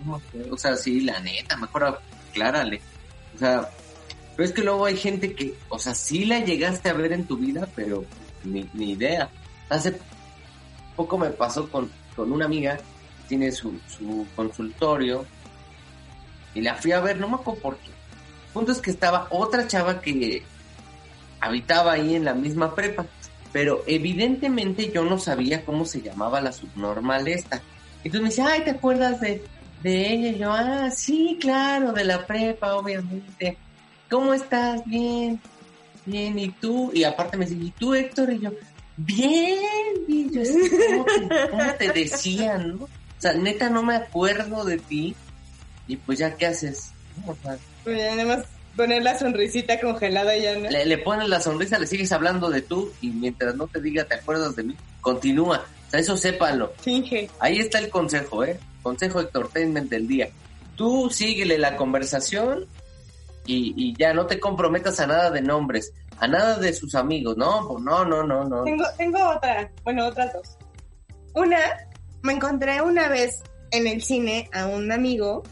[0.03, 0.19] No.
[0.51, 1.99] O sea, sí, la neta, mejor
[2.31, 2.81] aclárale.
[3.35, 3.69] O sea,
[4.35, 7.25] pero es que luego hay gente que, o sea, sí la llegaste a ver en
[7.25, 8.03] tu vida, pero
[8.43, 9.29] ni, ni idea.
[9.69, 9.95] Hace
[10.95, 12.79] poco me pasó con, con una amiga,
[13.27, 15.25] tiene su, su consultorio,
[16.55, 17.89] y la fui a ver, no me acuerdo por qué.
[17.89, 20.41] El punto es que estaba otra chava que
[21.41, 23.05] habitaba ahí en la misma prepa,
[23.51, 27.61] pero evidentemente yo no sabía cómo se llamaba la subnormal esta.
[28.03, 29.43] Entonces me decía, ay, ¿te acuerdas de,
[29.83, 30.29] de ella?
[30.29, 33.57] Y yo, ah, sí, claro, de la prepa, obviamente.
[34.09, 34.85] ¿Cómo estás?
[34.85, 35.39] Bien,
[36.05, 36.91] bien, ¿y tú?
[36.93, 38.31] Y aparte me dice, ¿y tú, Héctor?
[38.31, 38.51] Y yo,
[38.95, 39.59] bien,
[40.07, 40.41] y yo,
[41.51, 42.87] ¿cómo te, cómo decían, no?
[43.17, 45.15] O sea, neta, no me acuerdo de ti.
[45.87, 46.91] Y pues ya, ¿qué haces?
[47.25, 50.69] No, o sea, Pues ya nada más poner la sonrisita congelada ya, ¿no?
[50.69, 54.03] le, le pones la sonrisa, le sigues hablando de tú y mientras no te diga
[54.03, 55.63] te acuerdas de mí, continúa.
[55.87, 56.73] O sea, eso sépanlo.
[56.81, 57.29] Finge.
[57.39, 58.59] Ahí está el consejo, ¿eh?
[58.81, 60.29] Consejo Entertainment del día.
[60.75, 62.65] Tú síguele la conversación
[63.45, 67.37] y, y ya no te comprometas a nada de nombres, a nada de sus amigos,
[67.37, 67.67] ¿no?
[67.67, 68.63] Pues no, no, no, no.
[68.63, 70.57] Tengo, tengo otra, bueno, otras dos.
[71.33, 71.59] Una,
[72.25, 75.43] me encontré una vez en el cine a un amigo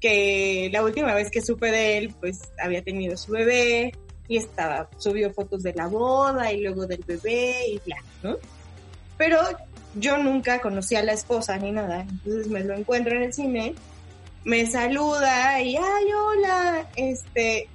[0.00, 3.92] que la última vez que supe de él, pues había tenido su bebé
[4.28, 8.36] y estaba, subió fotos de la boda y luego del bebé y bla, ¿no?
[9.18, 9.38] Pero
[9.96, 13.74] yo nunca conocí a la esposa ni nada, entonces me lo encuentro en el cine,
[14.44, 17.68] me saluda y, ay, hola, este,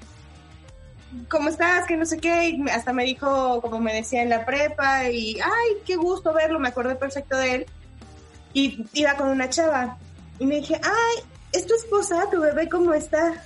[1.29, 1.85] ¿cómo estás?
[1.85, 5.37] Que no sé qué, y hasta me dijo, como me decía en la prepa, y,
[5.39, 7.65] ay, qué gusto verlo, me acordé perfecto de él,
[8.55, 9.95] y iba con una chava,
[10.39, 12.27] y me dije, ay, ¿es tu esposa?
[12.31, 13.43] ¿Tu bebé cómo está?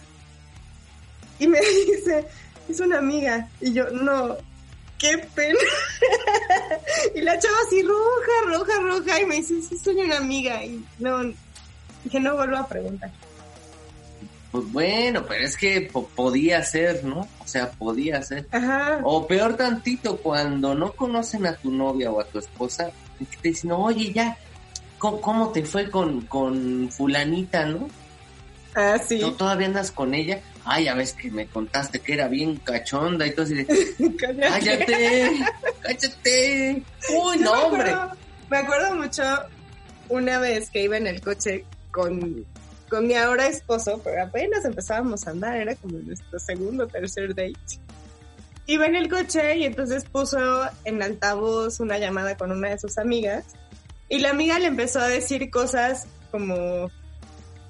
[1.40, 2.26] Y me dice,
[2.70, 4.38] es una amiga, y yo, no,
[4.98, 5.60] qué pena.
[7.16, 10.84] y la chava así roja, roja, roja, y me dice, sí, soy una amiga, y
[11.00, 11.20] no,
[12.04, 13.12] dije, no vuelvo a preguntar.
[14.52, 17.28] Pues bueno, pero es que po- podía ser, ¿no?
[17.40, 18.48] O sea, podía ser.
[18.52, 19.00] Ajá.
[19.04, 22.90] O peor tantito, cuando no conocen a tu novia o a tu esposa,
[23.42, 24.36] te dicen, oye, ya,
[25.00, 27.90] ¿cómo, cómo te fue con, con fulanita, no?
[28.76, 29.20] Ah, sí.
[29.20, 30.40] ¿Tú todavía andas con ella?
[30.64, 33.66] Ay, ya ves que me contaste que era bien cachonda y todo así de,
[34.40, 35.32] cállate,
[35.82, 36.84] cállate.
[37.10, 37.90] Uy, no, me hombre.
[37.92, 38.18] acuerdo-
[38.52, 39.24] Me acuerdo mucho
[40.10, 42.46] una vez que iba en el coche con,
[42.90, 47.30] con mi ahora esposo, pero apenas empezábamos a andar, era como nuestro segundo o tercer
[47.30, 47.56] date.
[48.68, 50.38] Iba en el coche y entonces puso
[50.86, 53.46] en altavoz una llamada con una de sus amigas
[54.10, 56.92] y la amiga le empezó a decir cosas como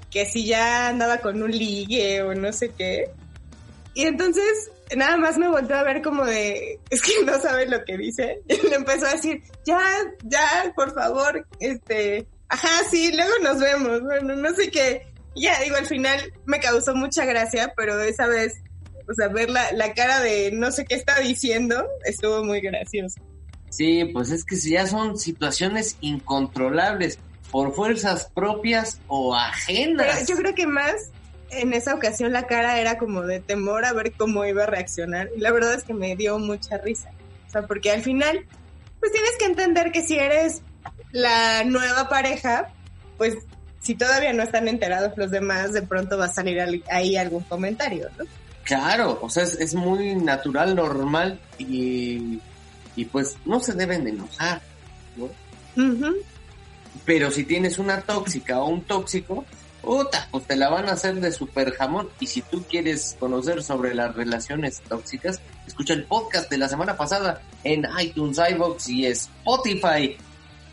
[0.09, 3.11] que si ya andaba con un ligue o no sé qué.
[3.93, 7.83] Y entonces nada más me volteó a ver como de, es que no sabe lo
[7.83, 8.41] que dice.
[8.47, 9.81] Y le empezó a decir, ya,
[10.23, 14.01] ya, por favor, este, ajá, sí, luego nos vemos.
[14.01, 15.07] Bueno, no sé qué.
[15.35, 18.55] Ya, digo, al final me causó mucha gracia, pero esa vez,
[19.07, 23.21] o sea, ver la, la cara de no sé qué está diciendo, estuvo muy gracioso.
[23.69, 27.19] Sí, pues es que si ya son situaciones incontrolables
[27.51, 30.27] por fuerzas propias o Pero ajenas.
[30.27, 30.93] yo creo que más
[31.51, 35.29] en esa ocasión la cara era como de temor a ver cómo iba a reaccionar.
[35.35, 37.09] Y la verdad es que me dio mucha risa.
[37.47, 38.45] O sea, porque al final,
[38.99, 40.61] pues tienes que entender que si eres
[41.11, 42.69] la nueva pareja,
[43.17, 43.35] pues
[43.81, 47.43] si todavía no están enterados los demás, de pronto va a salir al- ahí algún
[47.43, 48.25] comentario, ¿no?
[48.63, 52.39] Claro, o sea, es, es muy natural, normal y,
[52.99, 54.61] y pues no se deben de enojar,
[55.15, 55.29] ¿no?
[57.05, 59.45] Pero si tienes una tóxica o un tóxico,
[59.81, 62.09] puta, pues te la van a hacer de super jamón.
[62.19, 66.97] Y si tú quieres conocer sobre las relaciones tóxicas, escucha el podcast de la semana
[66.97, 70.17] pasada en iTunes, iVoox y Spotify.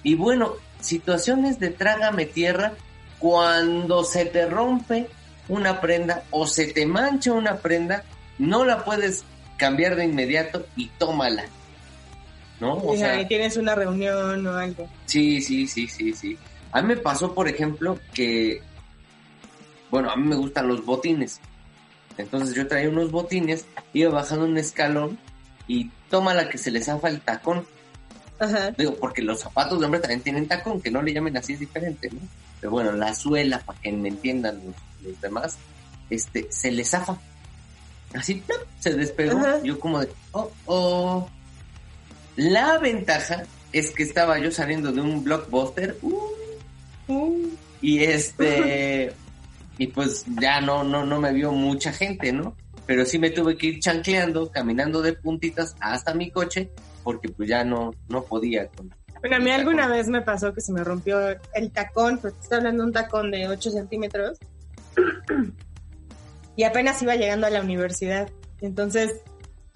[0.03, 2.73] Y bueno, situaciones de trágame tierra,
[3.21, 5.09] cuando se te rompe
[5.47, 8.03] una prenda o se te mancha una prenda,
[8.39, 9.23] no la puedes
[9.57, 11.45] cambiar de inmediato y tómala.
[12.61, 12.75] ¿No?
[12.75, 14.89] O Y sea, ahí tienes una reunión o algo.
[15.07, 16.39] Sí, sí, sí, sí, sí.
[16.73, 18.61] A mí me pasó, por ejemplo, que,
[19.91, 21.41] bueno, a mí me gustan los botines.
[22.19, 25.19] Entonces yo traía unos botines, iba bajando un escalón
[25.69, 27.67] y toma la que se le zafa el tacón.
[28.39, 28.71] Ajá.
[28.71, 31.61] Digo, porque los zapatos de hombre también tienen tacón, que no le llamen así es
[31.61, 32.21] diferente, ¿no?
[32.61, 35.59] Pero bueno, la suela, para que me entiendan los, los demás,
[36.11, 37.19] este, se le zafa.
[38.15, 38.61] Así, ¡plop!
[38.81, 39.39] se despegó.
[39.39, 39.61] Ajá.
[39.63, 41.31] Yo como de, oh, oh.
[42.37, 46.37] La ventaja es que estaba yo saliendo de un blockbuster, uh,
[47.09, 49.13] Uh, y este,
[49.79, 52.57] y pues ya no, no, no me vio mucha gente, ¿no?
[52.85, 56.71] Pero sí me tuve que ir chancleando, caminando de puntitas hasta mi coche,
[57.05, 60.61] porque pues ya no, no podía con, Bueno, a mí alguna vez me pasó que
[60.61, 61.19] se me rompió
[61.55, 64.39] el tacón, porque estoy hablando de un tacón de 8 centímetros.
[66.57, 68.31] Y apenas iba llegando a la universidad.
[68.63, 69.21] Entonces,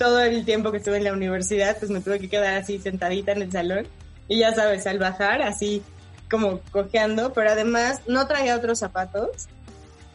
[0.01, 3.33] todo el tiempo que estuve en la universidad, pues me tuve que quedar así sentadita
[3.33, 3.87] en el salón.
[4.29, 5.83] Y ya sabes, al bajar, así
[6.31, 9.29] como cojeando, pero además no traía otros zapatos.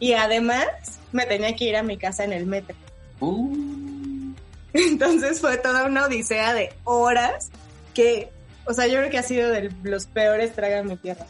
[0.00, 0.66] Y además
[1.12, 2.74] me tenía que ir a mi casa en el metro.
[3.20, 4.34] Uh,
[4.72, 7.50] Entonces fue toda una odisea de horas
[7.94, 8.30] que,
[8.64, 11.26] o sea, yo creo que ha sido de los peores trágame tierra.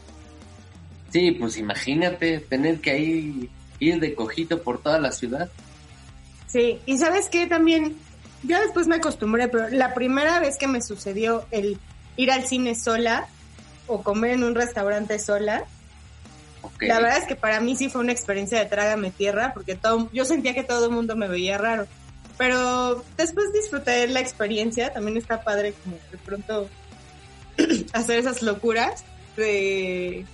[1.11, 5.47] sí, pues imagínate tener que ahí ir de cojito por toda la ciudad.
[6.47, 7.95] Sí, y sabes qué también,
[8.43, 11.79] yo después me acostumbré, pero la primera vez que me sucedió el
[12.15, 13.27] ir al cine sola
[13.87, 15.65] o comer en un restaurante sola,
[16.79, 20.09] la verdad es que para mí sí fue una experiencia de trágame tierra, porque todo,
[20.13, 21.87] yo sentía que todo el mundo me veía raro.
[22.37, 26.69] Pero después disfruté la experiencia, también está padre como de pronto
[27.93, 29.03] hacer esas locuras
[29.35, 30.25] de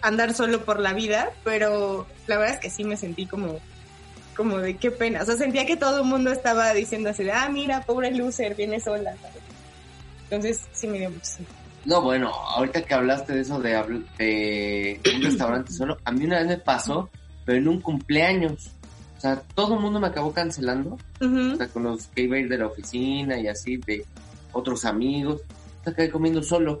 [0.00, 3.60] andar solo por la vida, pero la verdad es que sí me sentí como
[4.36, 7.32] como de qué pena, o sea, sentía que todo el mundo estaba diciendo así de,
[7.32, 9.14] ah, mira, pobre loser, viene sola.
[10.24, 11.46] Entonces sí me dio muchísimo.
[11.84, 13.72] No, bueno, ahorita que hablaste de eso de,
[14.18, 17.10] de un restaurante solo, a mí una vez me pasó,
[17.44, 18.70] pero en un cumpleaños.
[19.18, 20.98] O sea, todo el mundo me acabó cancelando.
[21.20, 21.52] Ujú.
[21.52, 24.04] O sea, con los que iba a ir de la oficina y así, de
[24.52, 25.42] otros amigos.
[25.80, 26.80] O sea, acabé comiendo solo.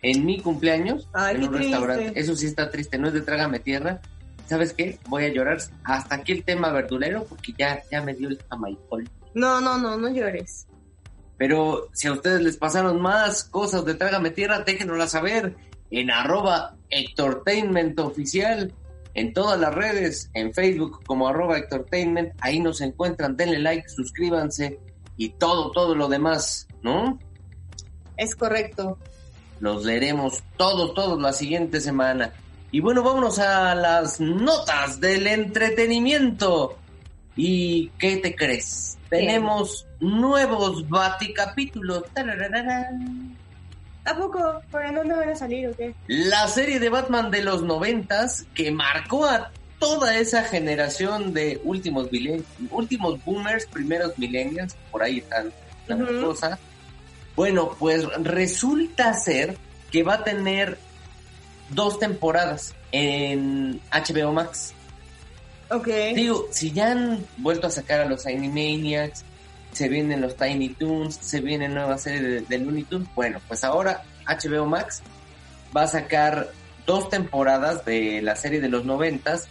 [0.00, 1.70] En mi cumpleaños, Ay, en un triste.
[1.70, 2.20] restaurante.
[2.20, 4.00] Eso sí está triste, no es de trágame tierra.
[4.46, 4.98] ¿Sabes qué?
[5.08, 9.08] Voy a llorar hasta aquí el tema verdulero porque ya, ya me dio el jamaicol.
[9.34, 10.66] No, no, no, no llores.
[11.36, 15.56] Pero si a ustedes les pasaron más cosas de Trágame Tierra, déjenoslas saber
[15.90, 18.72] en arroba Hectortainment Oficial,
[19.14, 24.78] en todas las redes, en Facebook como arroba Hectortainment, ahí nos encuentran, denle like, suscríbanse
[25.16, 27.18] y todo, todo lo demás, ¿no?
[28.16, 28.98] Es correcto.
[29.60, 32.32] Los leeremos todos, todos la siguiente semana.
[32.74, 36.76] Y bueno, vámonos a las notas del entretenimiento.
[37.36, 38.98] ¿Y qué te crees?
[39.08, 42.02] Tenemos nuevos Baticapítulos.
[44.04, 44.60] ¿A poco?
[44.72, 45.94] ¿Por dónde van a salir o qué?
[46.08, 52.08] La serie de Batman de los noventas que marcó a toda esa generación de últimos
[52.70, 55.52] últimos boomers, primeros millennials, por ahí están
[55.86, 56.26] la Ujú.
[56.26, 56.58] cosa.
[57.36, 59.56] Bueno, pues resulta ser
[59.92, 60.76] que va a tener
[61.70, 64.72] dos temporadas en HBO Max.
[65.70, 65.88] Ok.
[66.14, 69.24] Digo, si ya han vuelto a sacar a los Animaniacs,
[69.72, 73.64] se vienen los Tiny Toons, se viene nueva serie de, de Looney Tunes, bueno, pues
[73.64, 75.02] ahora HBO Max
[75.76, 76.50] va a sacar
[76.86, 79.48] dos temporadas de la serie de los noventas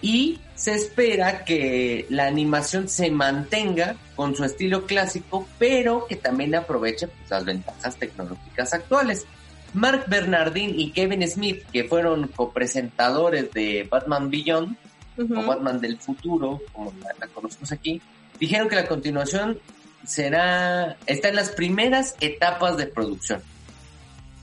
[0.00, 6.54] y se espera que la animación se mantenga con su estilo clásico, pero que también
[6.54, 9.26] aproveche pues, las ventajas tecnológicas actuales.
[9.74, 14.76] Mark Bernardin y Kevin Smith, que fueron copresentadores de Batman Beyond,
[15.18, 18.00] o Batman del futuro, como la, la conocemos aquí,
[18.40, 19.58] dijeron que la continuación
[20.06, 23.42] será, está en las primeras etapas de producción.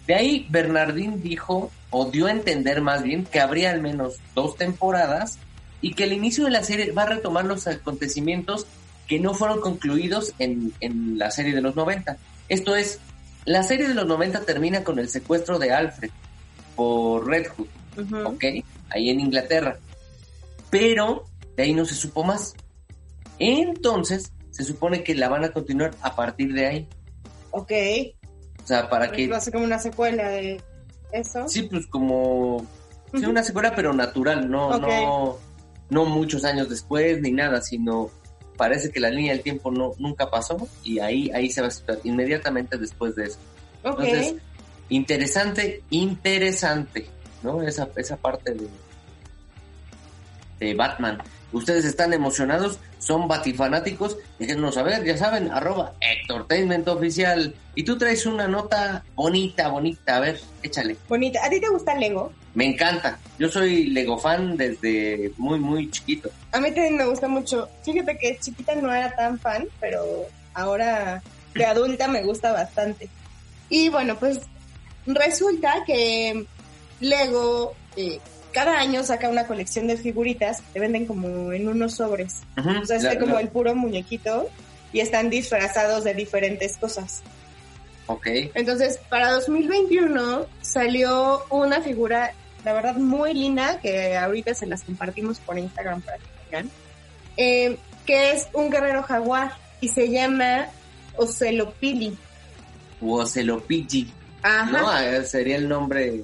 [0.08, 4.56] De ahí Bernardín dijo, o dio a entender más bien, que habría al menos dos
[4.58, 5.40] temporadas
[5.82, 8.66] y que el inicio de la serie va a retomar los acontecimientos
[9.08, 12.18] que no fueron concluidos en, en la serie de los 90.
[12.50, 13.00] Esto es,
[13.46, 16.12] la serie de los 90 termina con el secuestro de Alfred
[16.76, 17.68] por Red Hood.
[18.26, 18.44] ¿ok?
[18.90, 19.78] Ahí en Inglaterra.
[20.70, 21.26] Pero
[21.56, 22.54] de ahí no se supo más.
[23.40, 26.88] Entonces, se supone que la van a continuar a partir de ahí.
[27.52, 27.72] Ok.
[28.64, 29.28] O sea, para que...
[29.28, 30.62] Va a ser como una secuela de
[31.12, 31.48] eso.
[31.48, 32.66] Sí, pues como...
[33.14, 35.38] Sí, una secuela, pero natural, no, no,
[35.90, 38.10] no muchos años después ni nada, sino
[38.62, 41.72] parece que la línea del tiempo no, nunca pasó y ahí, ahí se va a
[41.72, 43.40] situar inmediatamente después de eso.
[43.84, 44.02] Ok.
[44.02, 44.36] Entonces,
[44.90, 47.08] interesante, interesante.
[47.42, 47.64] ¿no?
[47.64, 48.68] Esa, esa parte de,
[50.60, 51.24] de Batman.
[51.52, 57.56] Ustedes están emocionados, son batifanáticos, déjenos saber, ya saben, arroba Hectortainment Oficial.
[57.74, 60.98] Y tú traes una nota bonita, bonita, a ver, échale.
[61.10, 61.44] Bonita.
[61.44, 62.32] ¿A ti te gusta Lego?
[62.54, 66.30] Me encanta, yo soy Lego fan desde muy, muy chiquito.
[66.52, 67.70] A mí también me gusta mucho.
[67.84, 70.04] Fíjate que chiquita no era tan fan, pero
[70.54, 71.22] ahora
[71.54, 73.08] de adulta me gusta bastante.
[73.70, 74.42] Y bueno, pues
[75.06, 76.46] resulta que
[77.00, 78.20] Lego eh,
[78.52, 82.42] cada año saca una colección de figuritas que te venden como en unos sobres.
[82.58, 84.50] O sea, es la- como la- el puro muñequito
[84.94, 87.22] y están disfrazados de diferentes cosas.
[88.08, 92.34] Ok, Entonces, para 2021 salió una figura,
[92.64, 96.72] la verdad, muy linda, que ahorita se las compartimos por Instagram para que tengan,
[97.38, 100.68] eh, que es un guerrero jaguar y se llama
[101.18, 102.16] Ocelopili.
[103.02, 104.12] Wozelopiji,
[104.44, 104.72] Ajá.
[104.72, 104.90] ¿no?
[104.90, 106.24] Ah, Sería el nombre.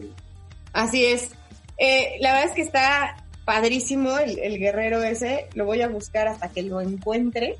[0.74, 1.30] Así es.
[1.78, 5.48] Eh, la verdad es que está padrísimo el, el guerrero ese.
[5.54, 7.58] Lo voy a buscar hasta que lo encuentre.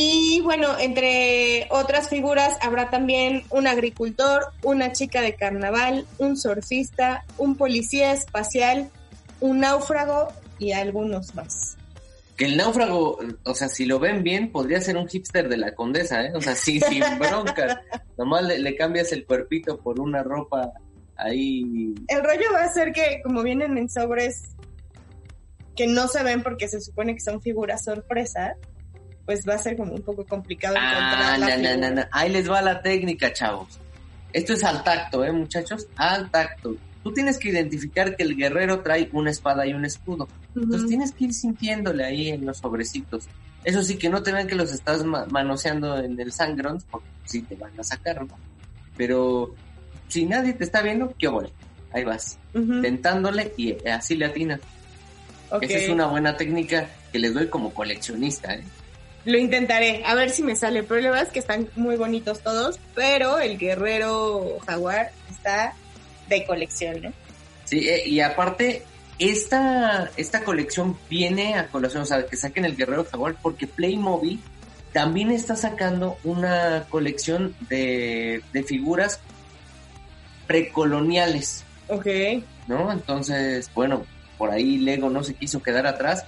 [0.00, 7.24] Y bueno, entre otras figuras habrá también un agricultor, una chica de carnaval, un surfista,
[7.36, 8.90] un policía espacial,
[9.40, 10.28] un náufrago
[10.60, 11.76] y algunos más.
[12.36, 15.74] Que el náufrago, o sea, si lo ven bien, podría ser un hipster de la
[15.74, 16.30] condesa, ¿eh?
[16.32, 17.82] O sea, sí, sin bronca.
[18.16, 20.74] Nomás le, le cambias el cuerpito por una ropa
[21.16, 21.92] ahí.
[22.06, 24.44] El rollo va a ser que como vienen en sobres
[25.74, 28.54] que no se ven porque se supone que son figuras sorpresa,
[29.28, 31.76] pues va a ser como un poco complicado Ah, encontrar la na, figura.
[31.76, 32.08] na, na.
[32.12, 33.78] Ahí les va la técnica, chavos.
[34.32, 35.86] Esto es al tacto, ¿eh, muchachos?
[35.96, 36.76] Al tacto.
[37.04, 40.28] Tú tienes que identificar que el guerrero trae una espada y un escudo.
[40.54, 40.88] Entonces Ujú.
[40.88, 43.26] tienes que ir sintiéndole ahí en los sobrecitos.
[43.64, 47.06] Eso sí, que no te vean que los estás ma- manoseando en el sangrón, porque
[47.26, 48.34] sí te van a sacar, ¿no?
[48.96, 49.54] Pero
[50.08, 51.50] si nadie te está viendo, qué bueno.
[51.92, 52.80] Ahí vas, Ujú.
[52.80, 54.60] tentándole y así le atinas.
[55.50, 55.64] Ok.
[55.64, 58.64] Esa es una buena técnica que les doy como coleccionista, ¿eh?
[59.28, 60.78] Lo intentaré, a ver si me sale.
[60.78, 65.74] El problema es que están muy bonitos todos, pero el guerrero jaguar está
[66.30, 67.12] de colección, ¿no?
[67.66, 68.84] Sí, eh, y aparte,
[69.18, 74.40] esta, esta colección viene a colación, o sea, que saquen el Guerrero Jaguar, porque Playmobil
[74.94, 79.20] también está sacando una colección de, de figuras
[80.46, 82.06] precoloniales, Ok.
[82.66, 82.90] ¿no?
[82.90, 84.06] Entonces, bueno,
[84.38, 86.24] por ahí Lego no se quiso quedar atrás,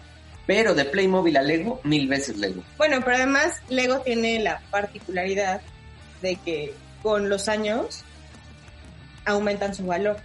[0.50, 2.64] pero de Playmobil a Lego, mil veces Lego.
[2.76, 5.60] Bueno, pero además Lego tiene la particularidad
[6.22, 6.74] de que
[7.04, 8.02] con los años
[9.24, 10.16] aumentan su valor,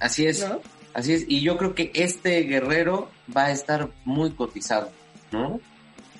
[0.00, 0.60] Así es, ¿no?
[0.94, 4.90] así es, y yo creo que este guerrero va a estar muy cotizado,
[5.30, 5.60] ¿no?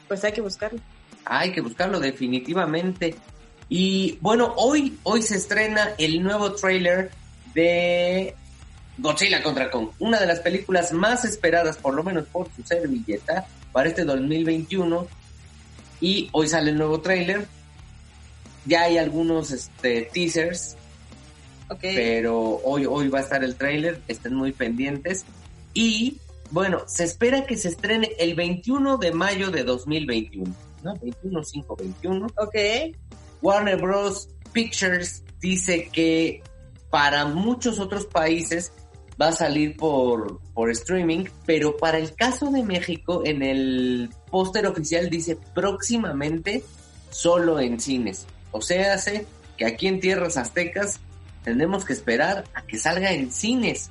[0.07, 0.79] Pues hay que buscarlo.
[1.25, 3.17] Hay que buscarlo definitivamente.
[3.69, 7.11] Y bueno, hoy, hoy se estrena el nuevo tráiler
[7.55, 8.37] de
[8.99, 13.47] Godzilla contra Kong, una de las películas más esperadas, por lo menos por su servilleta,
[13.73, 15.07] para este 2021.
[16.01, 17.47] Y hoy sale el nuevo tráiler.
[18.65, 20.77] Ya hay algunos este, teasers,
[21.69, 21.81] Ok.
[21.83, 25.25] pero hoy, hoy va a estar el tráiler, estén muy pendientes.
[25.75, 26.19] Y
[26.51, 30.95] bueno, se espera que se estrene el 21 de mayo de 2021, ¿no?
[30.97, 32.27] 21, 5, 21.
[32.39, 32.57] Ok.
[33.43, 34.29] Warner Bros.
[34.53, 36.43] Pictures dice que
[36.89, 38.73] para muchos otros países
[39.21, 44.67] va a salir por, por streaming, pero para el caso de México, en el póster
[44.67, 46.63] oficial dice próximamente
[47.11, 48.27] solo en cines.
[48.53, 51.01] O sea, hace que aquí en Tierras Aztecas
[51.45, 53.91] tendremos que esperar a que salga en cines.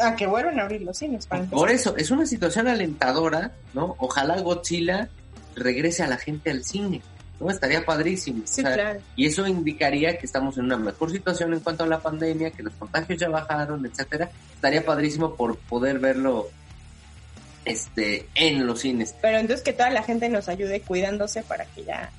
[0.00, 1.44] Ah, que vuelvan a abrir los cines para.
[1.44, 3.94] Por eso, es una situación alentadora, ¿no?
[3.98, 5.08] Ojalá Godzilla
[5.54, 7.00] regrese a la gente al cine,
[7.40, 7.50] ¿no?
[7.50, 8.42] Estaría padrísimo.
[8.44, 9.00] Sí, O sea, claro.
[9.16, 12.62] y eso indicaría que estamos en una mejor situación en cuanto a la pandemia, que
[12.62, 14.30] los contagios ya bajaron, etcétera.
[14.54, 16.48] Estaría padrísimo por poder verlo
[17.64, 19.14] este en los cines.
[19.20, 22.10] Pero entonces que toda la gente nos ayude cuidándose para que ya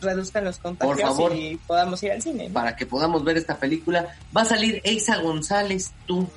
[0.00, 1.34] reduzcan los contagios favor.
[1.34, 2.48] y podamos ir al cine.
[2.48, 2.54] ¿no?
[2.54, 4.14] Para que podamos ver esta película.
[4.36, 6.28] Va a salir Eiza González, tú,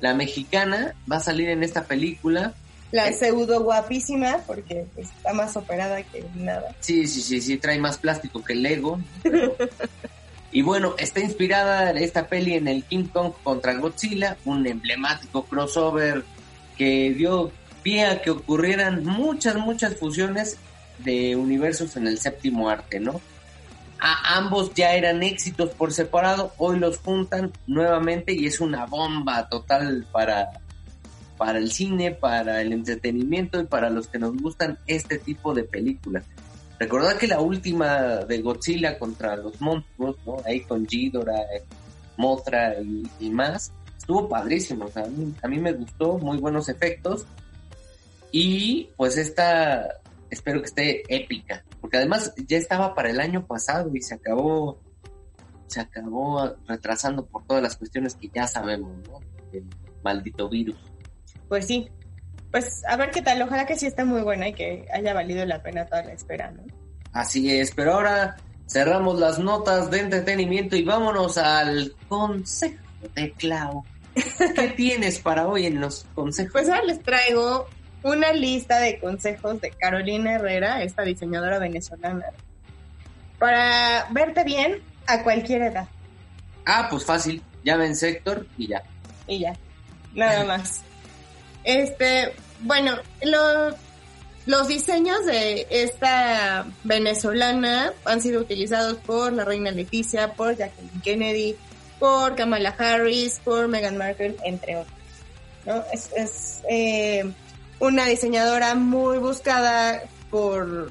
[0.00, 2.54] la mexicana, va a salir en esta película.
[2.92, 3.12] La Eh.
[3.14, 6.74] pseudo guapísima, porque está más operada que nada.
[6.80, 9.00] Sí, sí, sí, sí, trae más plástico que Lego.
[9.22, 9.56] pero-
[10.52, 16.22] y bueno, está inspirada esta peli en el King Kong contra Godzilla, un emblemático crossover
[16.76, 17.50] que dio
[17.82, 20.58] pie a que ocurrieran muchas, muchas fusiones
[20.98, 23.20] de universos en el séptimo arte, ¿no?
[23.98, 29.48] A ambos ya eran éxitos por separado, hoy los juntan nuevamente y es una bomba
[29.48, 30.48] total para,
[31.42, 35.64] para el cine, para el entretenimiento y para los que nos gustan este tipo de
[35.64, 36.24] películas.
[36.78, 40.36] Recordad que la última de Godzilla contra los monstruos, ¿no?
[40.46, 41.42] Ahí con Ghidorah,
[42.16, 46.38] Mothra y, y más, estuvo padrísimo, o sea, a mí, a mí me gustó, muy
[46.38, 47.26] buenos efectos.
[48.30, 53.90] Y pues esta, espero que esté épica, porque además ya estaba para el año pasado
[53.92, 54.78] y se acabó,
[55.66, 59.18] se acabó retrasando por todas las cuestiones que ya sabemos, ¿no?
[59.52, 59.64] El
[60.04, 60.91] maldito virus.
[61.52, 61.86] Pues sí.
[62.50, 63.42] Pues a ver qué tal.
[63.42, 66.50] Ojalá que sí esté muy buena y que haya valido la pena toda la espera,
[66.50, 66.62] ¿no?
[67.12, 68.36] Así es, pero ahora
[68.66, 72.82] cerramos las notas de entretenimiento y vámonos al consejo
[73.14, 73.84] de Clau.
[74.14, 76.52] ¿Qué tienes para hoy en los consejos?
[76.52, 77.68] Pues ahora les traigo
[78.02, 82.24] una lista de consejos de Carolina Herrera, esta diseñadora venezolana,
[83.38, 85.86] para verte bien a cualquier edad.
[86.64, 87.42] Ah, pues fácil.
[87.62, 88.82] Llamen Sector y ya.
[89.26, 89.52] Y ya,
[90.14, 90.82] nada más.
[91.64, 93.74] Este, bueno, lo-
[94.46, 101.56] los diseños de esta venezolana han sido utilizados por la reina Leticia, por Jacqueline Kennedy,
[102.00, 104.96] por Kamala Harris, por Meghan Markle, entre otros.
[105.64, 105.84] ¿no?
[105.92, 107.24] Es, es, eh,
[107.78, 110.90] una diseñadora muy buscada por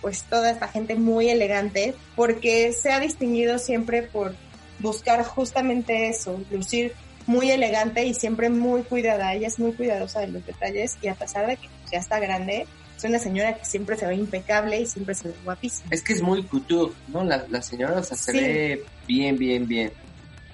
[0.00, 4.34] pues toda esta gente muy elegante, porque se ha distinguido siempre por
[4.80, 6.92] buscar justamente eso, lucir
[7.28, 9.34] muy elegante y siempre muy cuidada.
[9.34, 12.66] Ella es muy cuidadosa de los detalles y a pesar de que ya está grande,
[12.96, 15.88] es una señora que siempre se ve impecable y siempre se ve guapísima.
[15.92, 17.22] Es que es muy couture, ¿no?
[17.22, 18.38] La, la señora o sea, se Sí.
[18.40, 19.92] ve bien, bien, bien.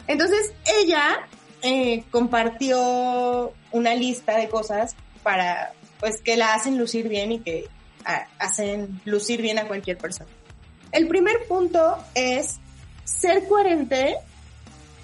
[0.08, 0.52] Entonces
[0.82, 1.26] ella
[1.62, 7.66] eh, compartió una lista de cosas para, pues, que la hacen lucir bien y que
[8.04, 10.28] a- hacen lucir bien a cualquier persona.
[10.92, 12.56] El primer punto es
[13.04, 14.16] ser coherente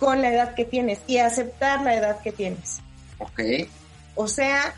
[0.00, 2.80] con la edad que tienes y aceptar la edad que tienes.
[3.18, 3.40] Ok.
[4.16, 4.74] O sea,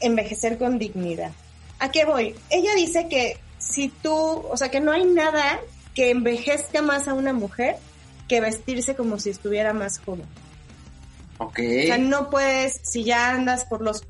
[0.00, 1.32] envejecer con dignidad.
[1.78, 2.34] ¿A qué voy?
[2.50, 5.60] Ella dice que si tú, o sea, que no hay nada
[5.94, 7.76] que envejezca más a una mujer
[8.28, 10.26] que vestirse como si estuviera más joven.
[11.38, 11.60] Ok.
[11.60, 14.04] O sea, no puedes, si ya andas por los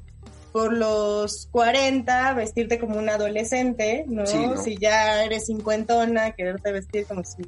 [0.55, 4.25] por los 40, vestirte como un adolescente, ¿no?
[4.25, 4.57] Sí, ¿no?
[4.57, 7.43] Si ya eres cincuentona, quererte vestir como si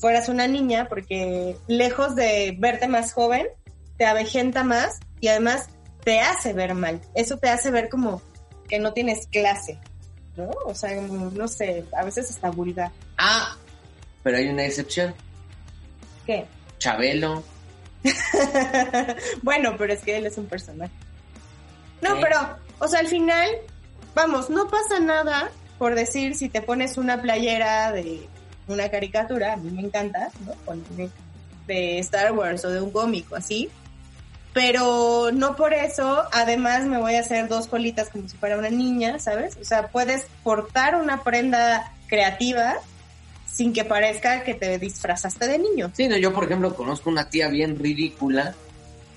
[0.00, 3.46] fueras una niña, porque lejos de verte más joven,
[3.98, 5.68] te avejenta más y además
[6.04, 7.00] te hace ver mal.
[7.14, 8.22] Eso te hace ver como
[8.68, 9.78] que no tienes clase,
[10.36, 10.50] ¿no?
[10.64, 12.90] O sea, no sé, a veces hasta vulgar.
[13.18, 13.56] Ah,
[14.22, 15.14] pero hay una excepción.
[16.24, 16.46] ¿Qué?
[16.78, 17.42] Chabelo.
[19.42, 20.92] bueno, pero es que él es un personaje.
[22.00, 22.38] No, pero,
[22.78, 23.50] o sea, al final,
[24.14, 28.26] vamos, no pasa nada por decir si te pones una playera de
[28.72, 30.54] una caricatura, a mí me encanta, ¿no?
[31.66, 33.68] De Star Wars o de un cómic así.
[34.52, 38.70] Pero no por eso, además me voy a hacer dos colitas como si fuera una
[38.70, 39.56] niña, ¿sabes?
[39.60, 42.74] O sea, puedes portar una prenda creativa
[43.46, 45.92] sin que parezca que te disfrazaste de niño.
[45.94, 48.54] Sí, no, yo por ejemplo conozco una tía bien ridícula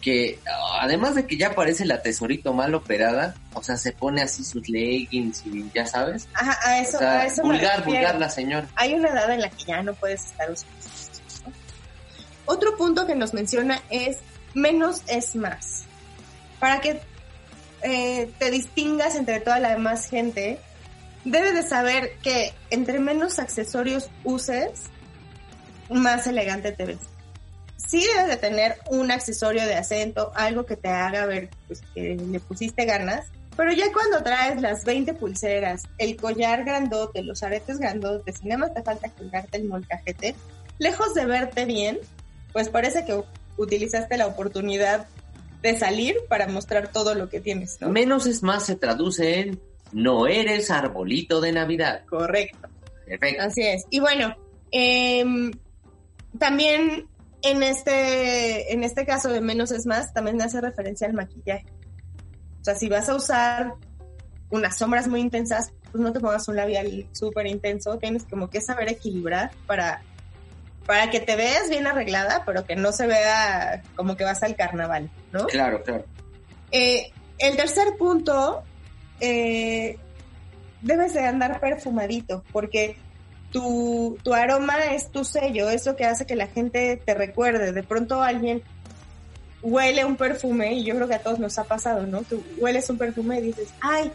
[0.02, 0.38] que
[0.82, 4.68] además de que ya parece la tesorito mal operada, o sea, se pone así sus
[4.68, 6.28] leggings y ya sabes.
[6.34, 8.68] Ajá, a eso, o sea, a eso vulgar, vulgar la señora.
[8.76, 10.76] hay una edad en la que ya no puedes estar usando.
[11.46, 11.54] ¿no?
[12.46, 14.18] Otro punto que nos menciona es
[14.54, 15.86] menos es más.
[16.60, 17.00] Para que
[17.84, 20.60] eh, te distingas entre toda la demás gente,
[21.24, 24.72] debes de saber que entre menos accesorios uses,
[25.90, 27.00] más elegante te ves.
[27.78, 32.16] Sí debes de tener un accesorio de acento, algo que te haga ver pues, que
[32.16, 37.80] le pusiste ganas, pero ya cuando traes las 20 pulseras, el collar grandote, los aretes
[37.80, 40.36] grandotes, y nada más te falta colgarte el molcajete,
[40.80, 42.00] lejos de verte bien,
[42.52, 43.24] pues parece que
[43.58, 45.08] utilizaste la oportunidad
[45.62, 47.90] de salir para mostrar todo lo que tienes, ¿no?
[47.90, 49.60] Menos es más se traduce en
[49.94, 52.04] no eres arbolito de Navidad.
[52.06, 52.68] Correcto.
[53.06, 53.44] Perfecto.
[53.44, 53.84] Así es.
[53.90, 54.36] Y bueno,
[54.72, 55.52] em,
[56.38, 57.08] también
[57.44, 61.66] en este, en este caso de menos es más, también hace referencia al maquillaje.
[62.64, 63.74] O sea, si vas a usar
[64.50, 68.62] unas sombras muy intensas, pues no te pongas un labial súper intenso, tienes como que
[68.62, 70.02] saber equilibrar para,
[70.86, 74.56] para que te veas bien arreglada, pero que no se vea como que vas al
[74.56, 75.46] carnaval, ¿no?
[75.48, 76.06] Claro, claro.
[76.72, 78.64] Eh, el tercer punto,
[79.20, 79.98] eh,
[80.82, 82.96] debes de andar perfumadito, porque
[83.52, 87.74] tu, tu aroma es tu sello, es lo que hace que la gente te recuerde.
[87.74, 88.64] De pronto alguien
[89.64, 92.22] huele un perfume, y yo creo que a todos nos ha pasado, ¿no?
[92.24, 94.12] Que hueles un perfume y dices, ay,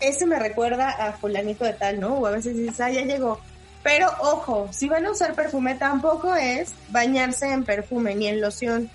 [0.00, 2.14] ese me recuerda a fulanito de tal, ¿no?
[2.14, 3.40] O a veces dices, ay, ya llegó.
[3.82, 8.90] Pero ojo, si van a usar perfume, tampoco es bañarse en perfume ni en loción,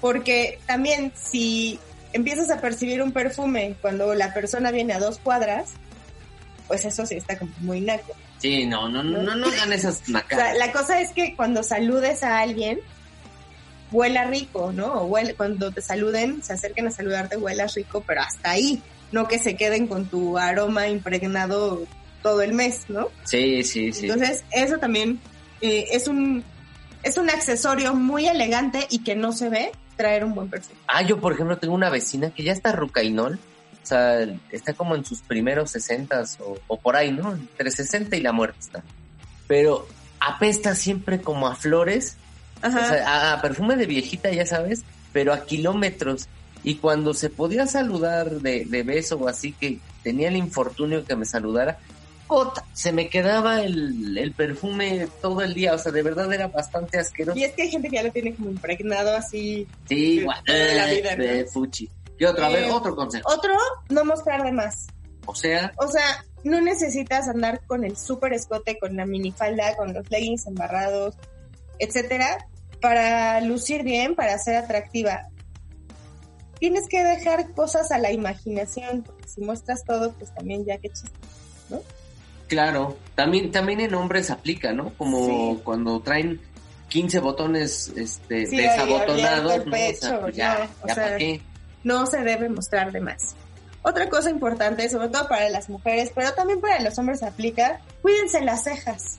[0.00, 1.78] porque también si
[2.12, 5.70] empiezas a percibir un perfume cuando la persona viene a dos cuadras,
[6.66, 8.14] pues eso sí está como muy naco.
[8.38, 11.62] Sí, no, no, no, no, no hagan esas O sea, la cosa es que cuando
[11.62, 12.80] saludes a alguien,
[13.92, 15.02] huela rico, ¿no?
[15.02, 18.82] O huele, cuando te saluden, se acerquen a saludarte, huelas rico, pero hasta ahí,
[19.12, 21.86] no que se queden con tu aroma impregnado
[22.22, 23.08] todo el mes, ¿no?
[23.24, 24.06] Sí, sí, sí.
[24.06, 25.20] Entonces, eso también
[25.60, 26.44] eh, es un
[27.02, 30.78] es un accesorio muy elegante y que no se ve traer un buen perfume.
[30.88, 34.96] Ah, yo por ejemplo tengo una vecina que ya está rucainol, o sea, está como
[34.96, 37.32] en sus primeros sesentas o, o por ahí, ¿no?
[37.32, 38.82] Entre 60 y la muerte está.
[39.46, 39.86] Pero
[40.18, 42.16] apesta siempre como a flores,
[42.62, 42.80] Ajá.
[42.80, 44.82] o sea, a, perfume de viejita, ya sabes,
[45.12, 46.28] pero a kilómetros.
[46.64, 51.14] Y cuando se podía saludar de, de beso o así, que tenía el infortunio que
[51.14, 51.78] me saludara,
[52.28, 52.64] ¡ota!
[52.72, 56.98] se me quedaba el, el perfume todo el día, o sea, de verdad era bastante
[56.98, 57.38] asqueroso.
[57.38, 59.66] y es que hay gente que ya lo tiene como impregnado así.
[59.88, 61.24] Sí, de la vida, eh, ¿no?
[61.24, 61.88] de fuchi.
[62.18, 63.28] Y otro, a ver, Eh, otro consejo.
[63.32, 63.52] Otro,
[63.90, 64.86] no mostrar de más.
[65.26, 69.92] O sea, O sea, no necesitas andar con el super escote, con la minifalda, con
[69.92, 71.14] los leggings embarrados,
[71.78, 72.46] etcétera,
[72.80, 75.28] para lucir bien, para ser atractiva.
[76.58, 80.88] Tienes que dejar cosas a la imaginación, porque si muestras todo, pues también ya que
[80.88, 81.10] chiste.
[82.48, 84.94] claro, también, también en hombres aplica, ¿no?
[84.94, 85.60] Como Sí.
[85.64, 86.40] cuando traen
[86.88, 89.72] 15 botones este, Sí, desabotonados, ¿no?
[89.72, 91.40] O sea, pues ya, no, o ya sea, para qué.
[91.82, 93.34] No se debe mostrar de más.
[93.82, 98.40] Otra cosa importante, sobre todo para las mujeres, pero también para los hombres aplica, cuídense
[98.40, 99.18] las cejas.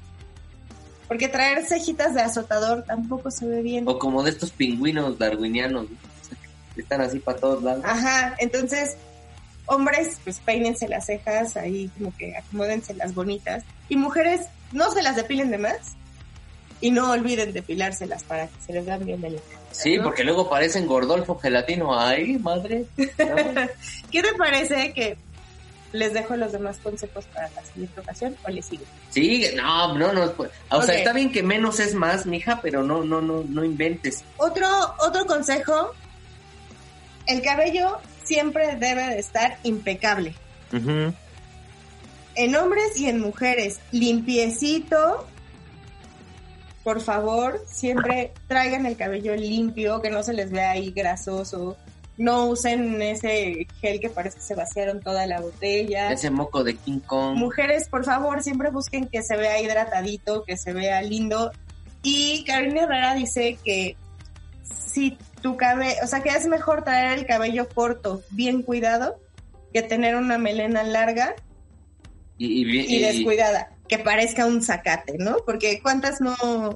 [1.08, 3.88] Porque traer cejitas de azotador tampoco se ve bien.
[3.88, 5.95] O como de estos pingüinos darwinianos, ¿no?
[5.95, 6.38] O sea,
[6.76, 7.84] que están así para todos lados.
[7.86, 8.97] Ajá, entonces,
[9.68, 13.64] hombres, pues peínense las cejas, ahí como que acomódense las bonitas.
[13.88, 15.95] Y mujeres, no se las depilen de más.
[16.80, 19.43] Y no olviden depilárselas para que se les vean bien bonitas.
[19.72, 20.03] Sí, ¿no?
[20.03, 21.99] porque luego parecen Gordolfo Gelatino.
[21.99, 22.86] Ay, madre.
[22.95, 25.18] ¿Qué te parece que
[25.93, 28.83] les dejo los demás consejos para la siguiente ocasión o les sigo?
[29.09, 30.31] Sí, no, no, no.
[30.33, 33.63] pues, O sea, está bien que menos es más, mija, pero no, no, no, no
[33.63, 34.23] inventes.
[34.38, 34.67] Otro,
[34.99, 35.93] otro consejo,
[37.25, 40.35] el cabello siempre debe de estar impecable.
[42.35, 45.27] En hombres y en mujeres, limpiecito.
[46.83, 51.77] Por favor, siempre traigan el cabello limpio, que no se les vea ahí grasoso.
[52.18, 56.11] No usen ese gel que parece que se vaciaron toda la botella.
[56.11, 57.38] Ese moco de King Kong.
[57.38, 61.51] Mujeres, por favor, siempre busquen que se vea hidratadito, que se vea lindo.
[62.01, 63.95] Y Karina Herrera dice que
[64.63, 69.20] si tu cabello, o sea, que es mejor traer el cabello corto, bien cuidado,
[69.74, 71.36] que tener una melena larga
[72.38, 75.38] Y, y, y descuidada, que parezca un zacate, ¿no?
[75.45, 76.36] Porque cuántas no,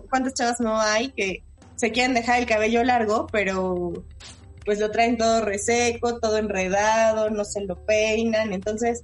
[0.10, 1.44] cuántas chavas no hay que
[1.76, 3.92] se quieren dejar el cabello largo, pero
[4.66, 9.03] pues lo traen todo reseco, todo enredado, no se lo peinan, entonces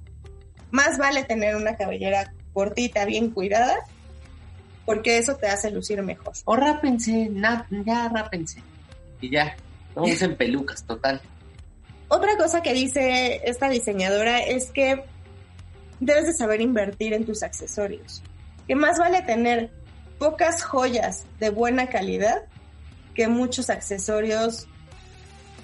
[0.70, 3.76] más vale tener una cabellera cortita, bien cuidada,
[4.84, 6.32] porque eso te hace lucir mejor.
[6.44, 8.62] O rápense, na- ya rápense.
[9.20, 9.56] Y ya,
[9.96, 11.20] no usen pelucas, total.
[12.08, 15.04] Otra cosa que dice esta diseñadora es que
[16.00, 18.22] debes de saber invertir en tus accesorios.
[18.66, 19.70] Que más vale tener
[20.18, 22.44] pocas joyas de buena calidad
[23.14, 24.68] que muchos accesorios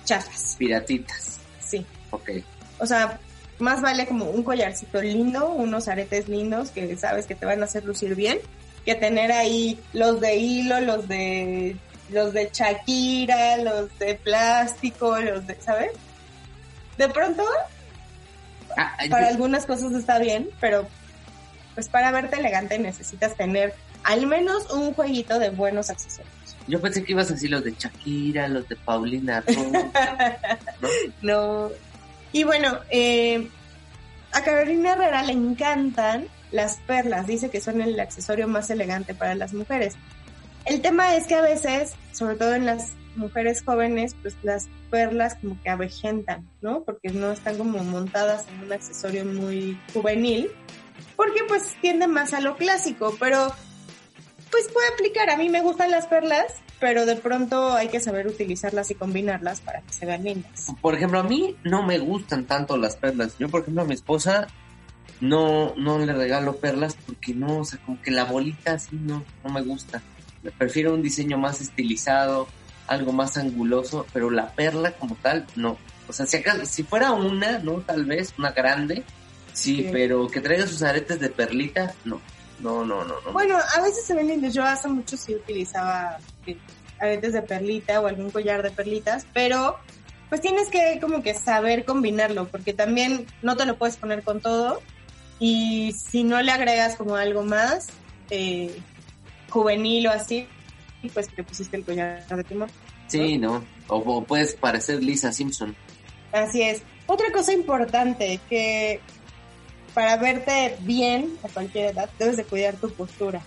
[0.05, 0.55] chafas.
[0.59, 1.39] Piratitas.
[1.65, 1.85] Sí.
[2.11, 2.31] Ok.
[2.79, 3.19] O sea,
[3.59, 7.65] más vale como un collarcito lindo, unos aretes lindos que sabes que te van a
[7.67, 8.39] hacer lucir bien,
[8.85, 11.77] que tener ahí los de hilo, los de
[12.11, 15.93] los de Shakira, los de plástico, los de, ¿sabes?
[16.99, 17.43] De pronto
[18.77, 20.87] Ah, para yo- algunas cosas está bien, pero
[21.75, 26.33] pues para verte elegante necesitas tener al menos un jueguito de buenos accesorios.
[26.67, 29.45] Yo pensé que ibas a decir los de Shakira, los de Paulina.
[31.23, 31.71] No.
[32.33, 33.49] Y bueno, eh,
[34.33, 37.27] a Carolina Herrera le encantan las perlas.
[37.27, 39.95] Dice que son el accesorio más elegante para las mujeres.
[40.67, 45.37] El tema es que a veces, sobre todo en las mujeres jóvenes, pues las perlas
[45.37, 46.83] como que avejentan, ¿no?
[46.83, 50.51] Porque no están como montadas en un accesorio muy juvenil.
[51.17, 53.53] Porque pues tienden más a lo clásico, pero
[54.55, 55.31] pues puede aplicar.
[55.31, 56.45] A mí me gustan las perlas,
[56.79, 60.69] pero de pronto hay que saber utilizarlas y combinarlas para que se vean lindas.
[60.81, 63.37] Por ejemplo, a mí no me gustan tanto las perlas.
[63.37, 64.47] Yo, por ejemplo, a mi esposa
[65.21, 69.25] no, no le regalo perlas porque no, o sea, como que la bolita así no,
[69.43, 70.01] no me gusta.
[70.57, 72.47] Prefiero un diseño más estilizado,
[72.87, 75.79] algo más anguloso, pero la perla como tal, no.
[76.07, 77.79] O sea, si, acaso, si fuera una, ¿no?
[77.81, 79.03] Tal vez, una grande,
[79.53, 79.89] sí, Sí.
[79.91, 82.21] pero que traiga sus aretes de perlita, no.
[82.61, 83.33] No, no, no, no.
[83.33, 84.55] Bueno, a veces se ven lindos.
[84.55, 86.57] Yo hace mucho sí utilizaba eh,
[87.01, 89.77] aretes de perlita o algún collar de perlitas, pero
[90.29, 94.41] pues tienes que como que saber combinarlo, porque también no te lo puedes poner con
[94.41, 94.81] todo
[95.39, 97.89] y si no le agregas como algo más
[98.31, 98.75] eh,
[99.51, 100.49] juvenil o así,
[101.13, 102.71] pues te pusiste el collar de timón.
[103.09, 103.63] Sí, ¿no?
[103.89, 105.77] O, o puedes parecer Lisa Simpson.
[106.33, 106.83] Así es.
[107.07, 109.01] Otra cosa importante que
[109.95, 113.41] para verte bien a cualquier edad debes de cuidar tu postura.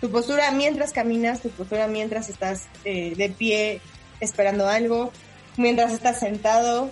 [0.00, 3.80] Tu postura mientras caminas, tu postura mientras estás eh, de pie
[4.20, 5.12] esperando algo,
[5.58, 6.90] mientras estás sentado.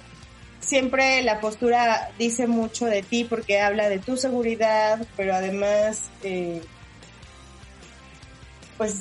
[0.60, 6.60] Siempre la postura dice mucho de ti porque habla de tu seguridad, pero además, eh,
[8.76, 8.96] pues,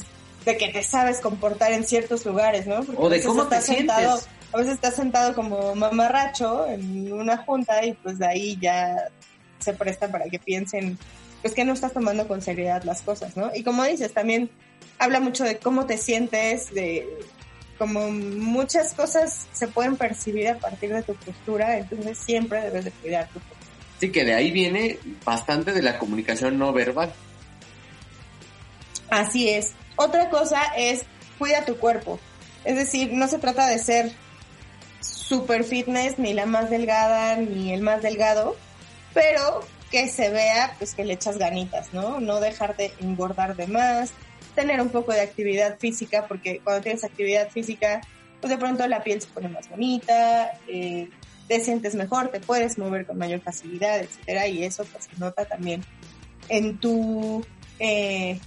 [0.45, 2.84] de que te sabes comportar en ciertos lugares, ¿no?
[2.84, 4.30] Porque O de cómo te estás sentado- sientes.
[4.53, 9.09] a veces estás sentado como mamarracho en una junta y pues de ahí ya
[9.60, 10.97] se presta para que piensen
[11.41, 13.51] pues que no estás tomando con seriedad las cosas, ¿no?
[13.55, 14.49] Y como dices, también
[14.99, 17.08] habla mucho de cómo te sientes, de
[17.78, 22.91] como muchas cosas se pueden percibir a partir de tu postura, entonces siempre debes de
[22.91, 23.58] cuidar tu postura.
[23.99, 27.14] Sí, que de ahí viene bastante de la comunicación no verbal.
[29.10, 29.74] Así es.
[29.95, 31.03] Otra cosa es
[31.38, 32.20] cuida tu cuerpo.
[32.66, 34.12] Es decir, no se trata de ser
[34.99, 38.55] super fitness, ni la más delgada, ni el más delgado,
[39.18, 42.20] pero que se vea pues que le echas ganitas, ¿no?
[42.20, 44.11] No dejar de engordar de más,
[44.53, 48.01] tener un poco de actividad física, porque cuando tienes actividad física,
[48.41, 51.09] pues de pronto la piel se pone más bonita, eh,
[51.47, 55.45] te sientes mejor, te puedes mover con mayor facilidad, etcétera, y eso pues se nota
[55.45, 55.84] también
[56.49, 57.43] en tu
[57.80, 58.39] eh,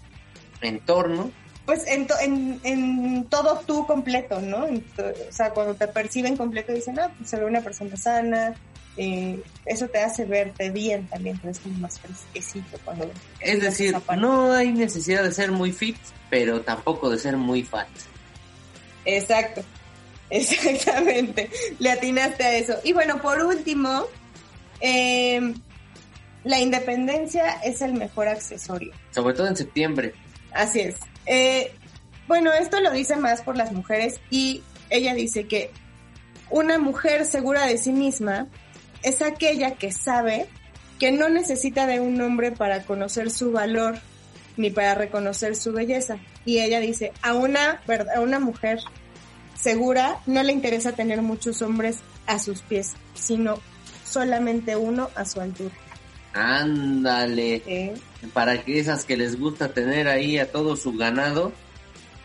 [0.60, 1.30] Entorno.
[1.64, 4.66] pues en, to- en, en todo tú completo, ¿no?
[4.66, 7.96] En to- o sea, cuando te perciben completo dicen, ah, pues se ve una persona
[7.96, 8.54] sana,
[8.96, 13.10] eh, eso te hace verte bien también, te ves más fresquecito cuando...
[13.40, 15.96] Es decir, no hay necesidad de ser muy fit,
[16.28, 17.88] pero tampoco de ser muy fat.
[19.04, 19.62] Exacto,
[20.30, 22.74] exactamente, le atinaste a eso.
[22.84, 24.06] Y bueno, por último,
[24.80, 25.54] eh,
[26.44, 28.92] la independencia es el mejor accesorio.
[29.10, 30.14] Sobre todo en septiembre.
[30.52, 30.96] Así es.
[31.26, 31.72] Eh,
[32.26, 35.70] bueno, esto lo dice más por las mujeres y ella dice que
[36.48, 38.48] una mujer segura de sí misma
[39.02, 40.46] es aquella que sabe
[40.98, 43.98] que no necesita de un hombre para conocer su valor
[44.56, 46.18] ni para reconocer su belleza.
[46.44, 47.80] Y ella dice, a una,
[48.14, 48.80] a una mujer
[49.54, 53.58] segura no le interesa tener muchos hombres a sus pies, sino
[54.04, 55.74] solamente uno a su altura.
[56.32, 57.62] Ándale.
[57.66, 57.94] ¿eh?
[58.32, 61.52] Para que esas que les gusta tener ahí a todo su ganado.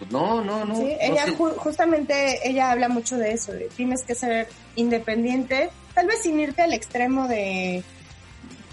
[0.09, 0.75] Pues no, no, no.
[0.75, 5.69] Sí, no ella ju- justamente ella habla mucho de eso, de tienes que ser independiente,
[5.93, 7.83] tal vez sin irte al extremo de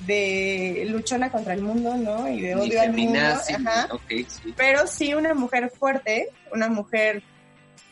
[0.06, 2.28] de luchona contra el mundo, ¿no?
[2.28, 3.18] Y de odio al mundo,
[3.54, 3.88] ajá.
[4.08, 4.52] sí.
[4.56, 7.22] Pero sí una mujer fuerte, una mujer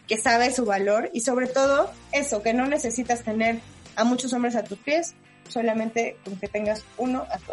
[0.09, 3.61] que sabe su valor y sobre todo eso, que no necesitas tener
[3.95, 5.15] a muchos hombres a tus pies,
[5.49, 7.53] solamente con que tengas uno a tu.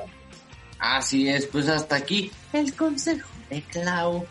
[0.79, 4.25] Así es, pues hasta aquí el consejo de Clau.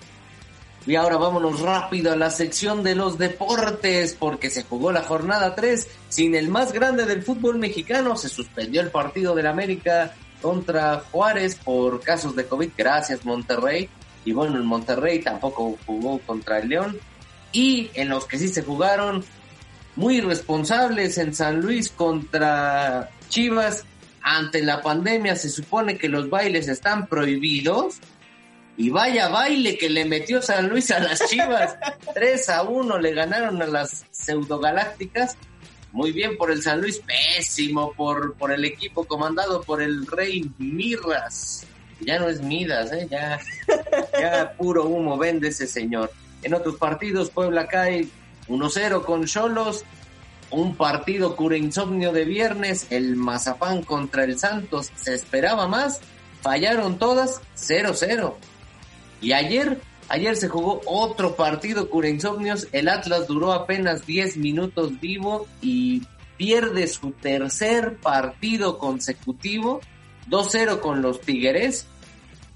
[0.86, 5.56] Y ahora vámonos rápido a la sección de los deportes, porque se jugó la jornada
[5.56, 8.16] 3 sin el más grande del fútbol mexicano.
[8.16, 12.70] Se suspendió el partido del América contra Juárez por casos de COVID.
[12.76, 13.88] Gracias, Monterrey.
[14.24, 16.98] Y bueno, el Monterrey tampoco jugó contra el León.
[17.50, 19.24] Y en los que sí se jugaron,
[19.96, 23.84] muy irresponsables en San Luis contra Chivas.
[24.22, 27.96] Ante la pandemia se supone que los bailes están prohibidos.
[28.76, 31.76] Y vaya baile que le metió San Luis a las Chivas.
[32.14, 35.36] 3 a 1 le ganaron a las pseudogalácticas.
[35.92, 40.50] Muy bien por el San Luis, pésimo por, por el equipo comandado por el Rey
[40.58, 41.66] Mirras.
[42.00, 43.08] Ya no es Midas, ¿eh?
[43.10, 43.38] ya,
[44.20, 46.12] ya puro humo vende ese señor.
[46.42, 48.08] En otros partidos, Puebla cae
[48.48, 49.84] 1-0 con Cholos.
[50.50, 54.92] Un partido cura insomnio de viernes, el Mazapán contra el Santos.
[54.96, 56.00] Se esperaba más,
[56.42, 58.34] fallaron todas, 0-0.
[59.20, 62.68] Y ayer, ayer se jugó otro partido cura insomnios.
[62.72, 66.02] El Atlas duró apenas 10 minutos vivo y
[66.36, 69.80] pierde su tercer partido consecutivo.
[70.28, 71.86] 2-0 con los Tigres.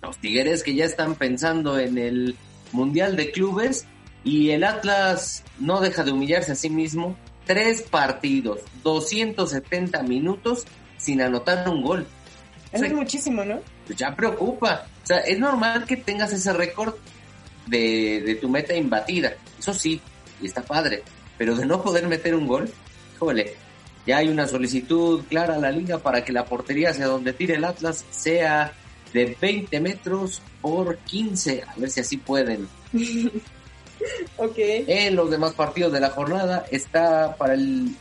[0.02, 2.36] Los Tigres que ya están pensando en el
[2.72, 3.86] Mundial de Clubes.
[4.22, 7.16] Y el Atlas no deja de humillarse a sí mismo.
[7.46, 10.66] Tres partidos, 270 minutos
[10.98, 12.06] sin anotar un gol.
[12.72, 13.60] Es muchísimo, ¿no?
[13.86, 14.86] Pues ya preocupa.
[15.02, 16.94] O sea, es normal que tengas ese récord
[17.66, 19.34] de, de tu meta imbatida.
[19.58, 20.00] Eso sí,
[20.40, 21.02] y está padre.
[21.38, 22.70] Pero de no poder meter un gol,
[23.14, 23.54] híjole,
[24.06, 27.54] ya hay una solicitud clara a la liga para que la portería hacia donde tire
[27.54, 28.72] el Atlas sea
[29.12, 31.62] de 20 metros por 15.
[31.66, 32.68] A ver si así pueden.
[34.38, 34.54] Ok.
[34.56, 37.94] En los demás partidos de la jornada está para el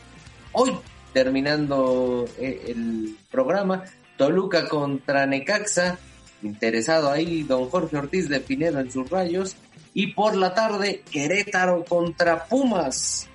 [0.52, 0.72] hoy
[1.12, 3.84] terminando eh, el programa
[4.16, 5.98] Toluca contra Necaxa
[6.42, 9.56] interesado ahí don Jorge Ortiz de Pinedo en sus rayos.
[9.94, 13.28] Y por la tarde, Querétaro contra Pumas.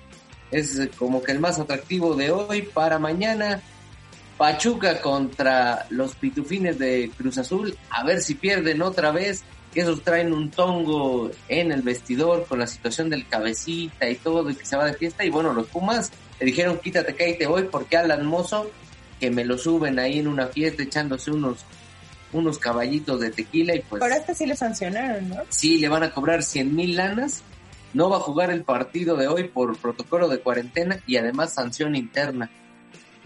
[0.50, 3.60] Es como que el más atractivo de hoy para mañana.
[4.38, 7.76] Pachuca contra los Pitufines de Cruz Azul.
[7.90, 9.44] A ver si pierden otra vez.
[9.72, 14.48] Que esos traen un tongo en el vestidor con la situación del cabecita y todo,
[14.48, 15.22] y que se va de fiesta.
[15.22, 18.70] Y bueno, los Pumas le dijeron quítate que ahí te voy porque Alan Mozo,
[19.20, 21.66] que me lo suben ahí en una fiesta echándose unos
[22.32, 24.02] unos caballitos de tequila y pues...
[24.02, 25.36] Pero este sí le sancionaron, ¿no?
[25.48, 27.42] Sí, le van a cobrar 100 mil lanas.
[27.94, 31.96] No va a jugar el partido de hoy por protocolo de cuarentena y además sanción
[31.96, 32.50] interna.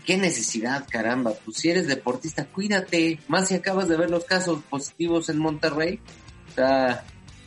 [0.05, 1.33] Qué necesidad, caramba.
[1.45, 3.19] Pues si eres deportista, cuídate.
[3.29, 6.01] Más si acabas de ver los casos positivos en Monterrey.
[6.51, 7.05] O sea...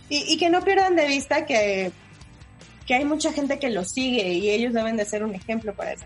[0.09, 1.91] Y, y que no pierdan de vista que,
[2.85, 5.93] que hay mucha gente que lo sigue y ellos deben de ser un ejemplo para
[5.93, 6.05] eso.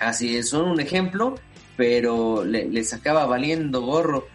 [0.00, 1.36] Así es, son un ejemplo,
[1.76, 4.26] pero le, les acaba valiendo gorro.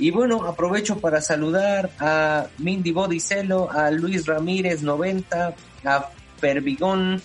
[0.00, 6.08] Y bueno, aprovecho para saludar a Mindy Bodicelo, a Luis Ramírez 90, a
[6.40, 7.20] Pervigón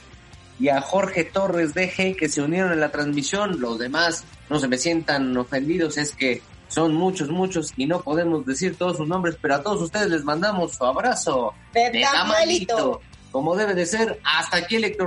[0.60, 3.62] y a Jorge Torres DG que se unieron en la transmisión.
[3.62, 8.46] Los demás no se me sientan ofendidos, es que son muchos, muchos y no podemos
[8.46, 12.76] decir todos sus nombres, pero a todos ustedes les mandamos su abrazo de, de tamalito.
[12.76, 13.02] tamalito.
[13.32, 14.98] Como debe de ser, hasta aquí el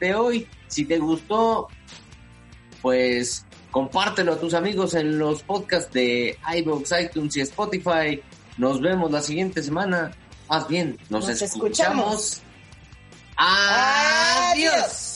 [0.00, 0.48] de hoy.
[0.66, 1.68] Si te gustó,
[2.82, 8.22] pues compártelo a tus amigos en los podcasts de iVoox, iTunes y Spotify.
[8.56, 10.12] Nos vemos la siguiente semana.
[10.48, 12.34] Más bien, nos, Nos escuchamos.
[12.36, 12.42] escuchamos.
[13.36, 15.13] Adiós.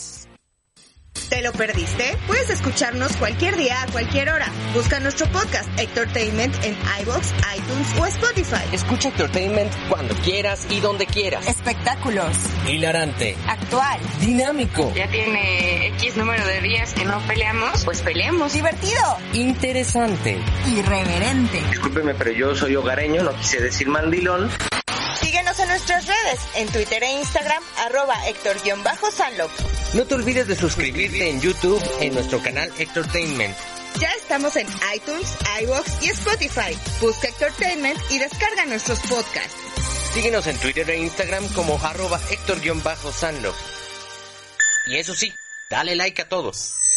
[1.29, 2.17] ¿Te lo perdiste?
[2.27, 4.47] Puedes escucharnos cualquier día a cualquier hora.
[4.73, 8.65] Busca nuestro podcast Entertainment en iBox, iTunes o Spotify.
[8.73, 11.47] Escucha Entertainment cuando quieras y donde quieras.
[11.47, 12.35] Espectáculos.
[12.67, 13.37] Hilarante.
[13.47, 14.01] Actual.
[14.21, 14.91] Dinámico.
[14.95, 18.55] Ya tiene X número de días que no peleamos, pues peleemos.
[18.55, 19.19] Divertido.
[19.35, 20.39] Interesante.
[20.67, 21.61] Irreverente.
[21.71, 24.51] Discúlpeme, pero yo soy hogareño, no quise decir mandilón.
[25.29, 29.51] Síguenos en nuestras redes, en Twitter e Instagram, arroba Héctor-Sanlop.
[29.93, 33.55] No te olvides de suscribirte en YouTube en nuestro canal Entertainment.
[34.01, 34.67] Ya estamos en
[34.97, 36.75] iTunes, iVoox y Spotify.
[37.03, 39.55] Busca Entertainment y descarga nuestros podcasts.
[40.15, 43.55] Síguenos en Twitter e Instagram como arroba Héctor-Sanlop.
[44.87, 45.35] Y eso sí,
[45.69, 46.88] dale like a todos.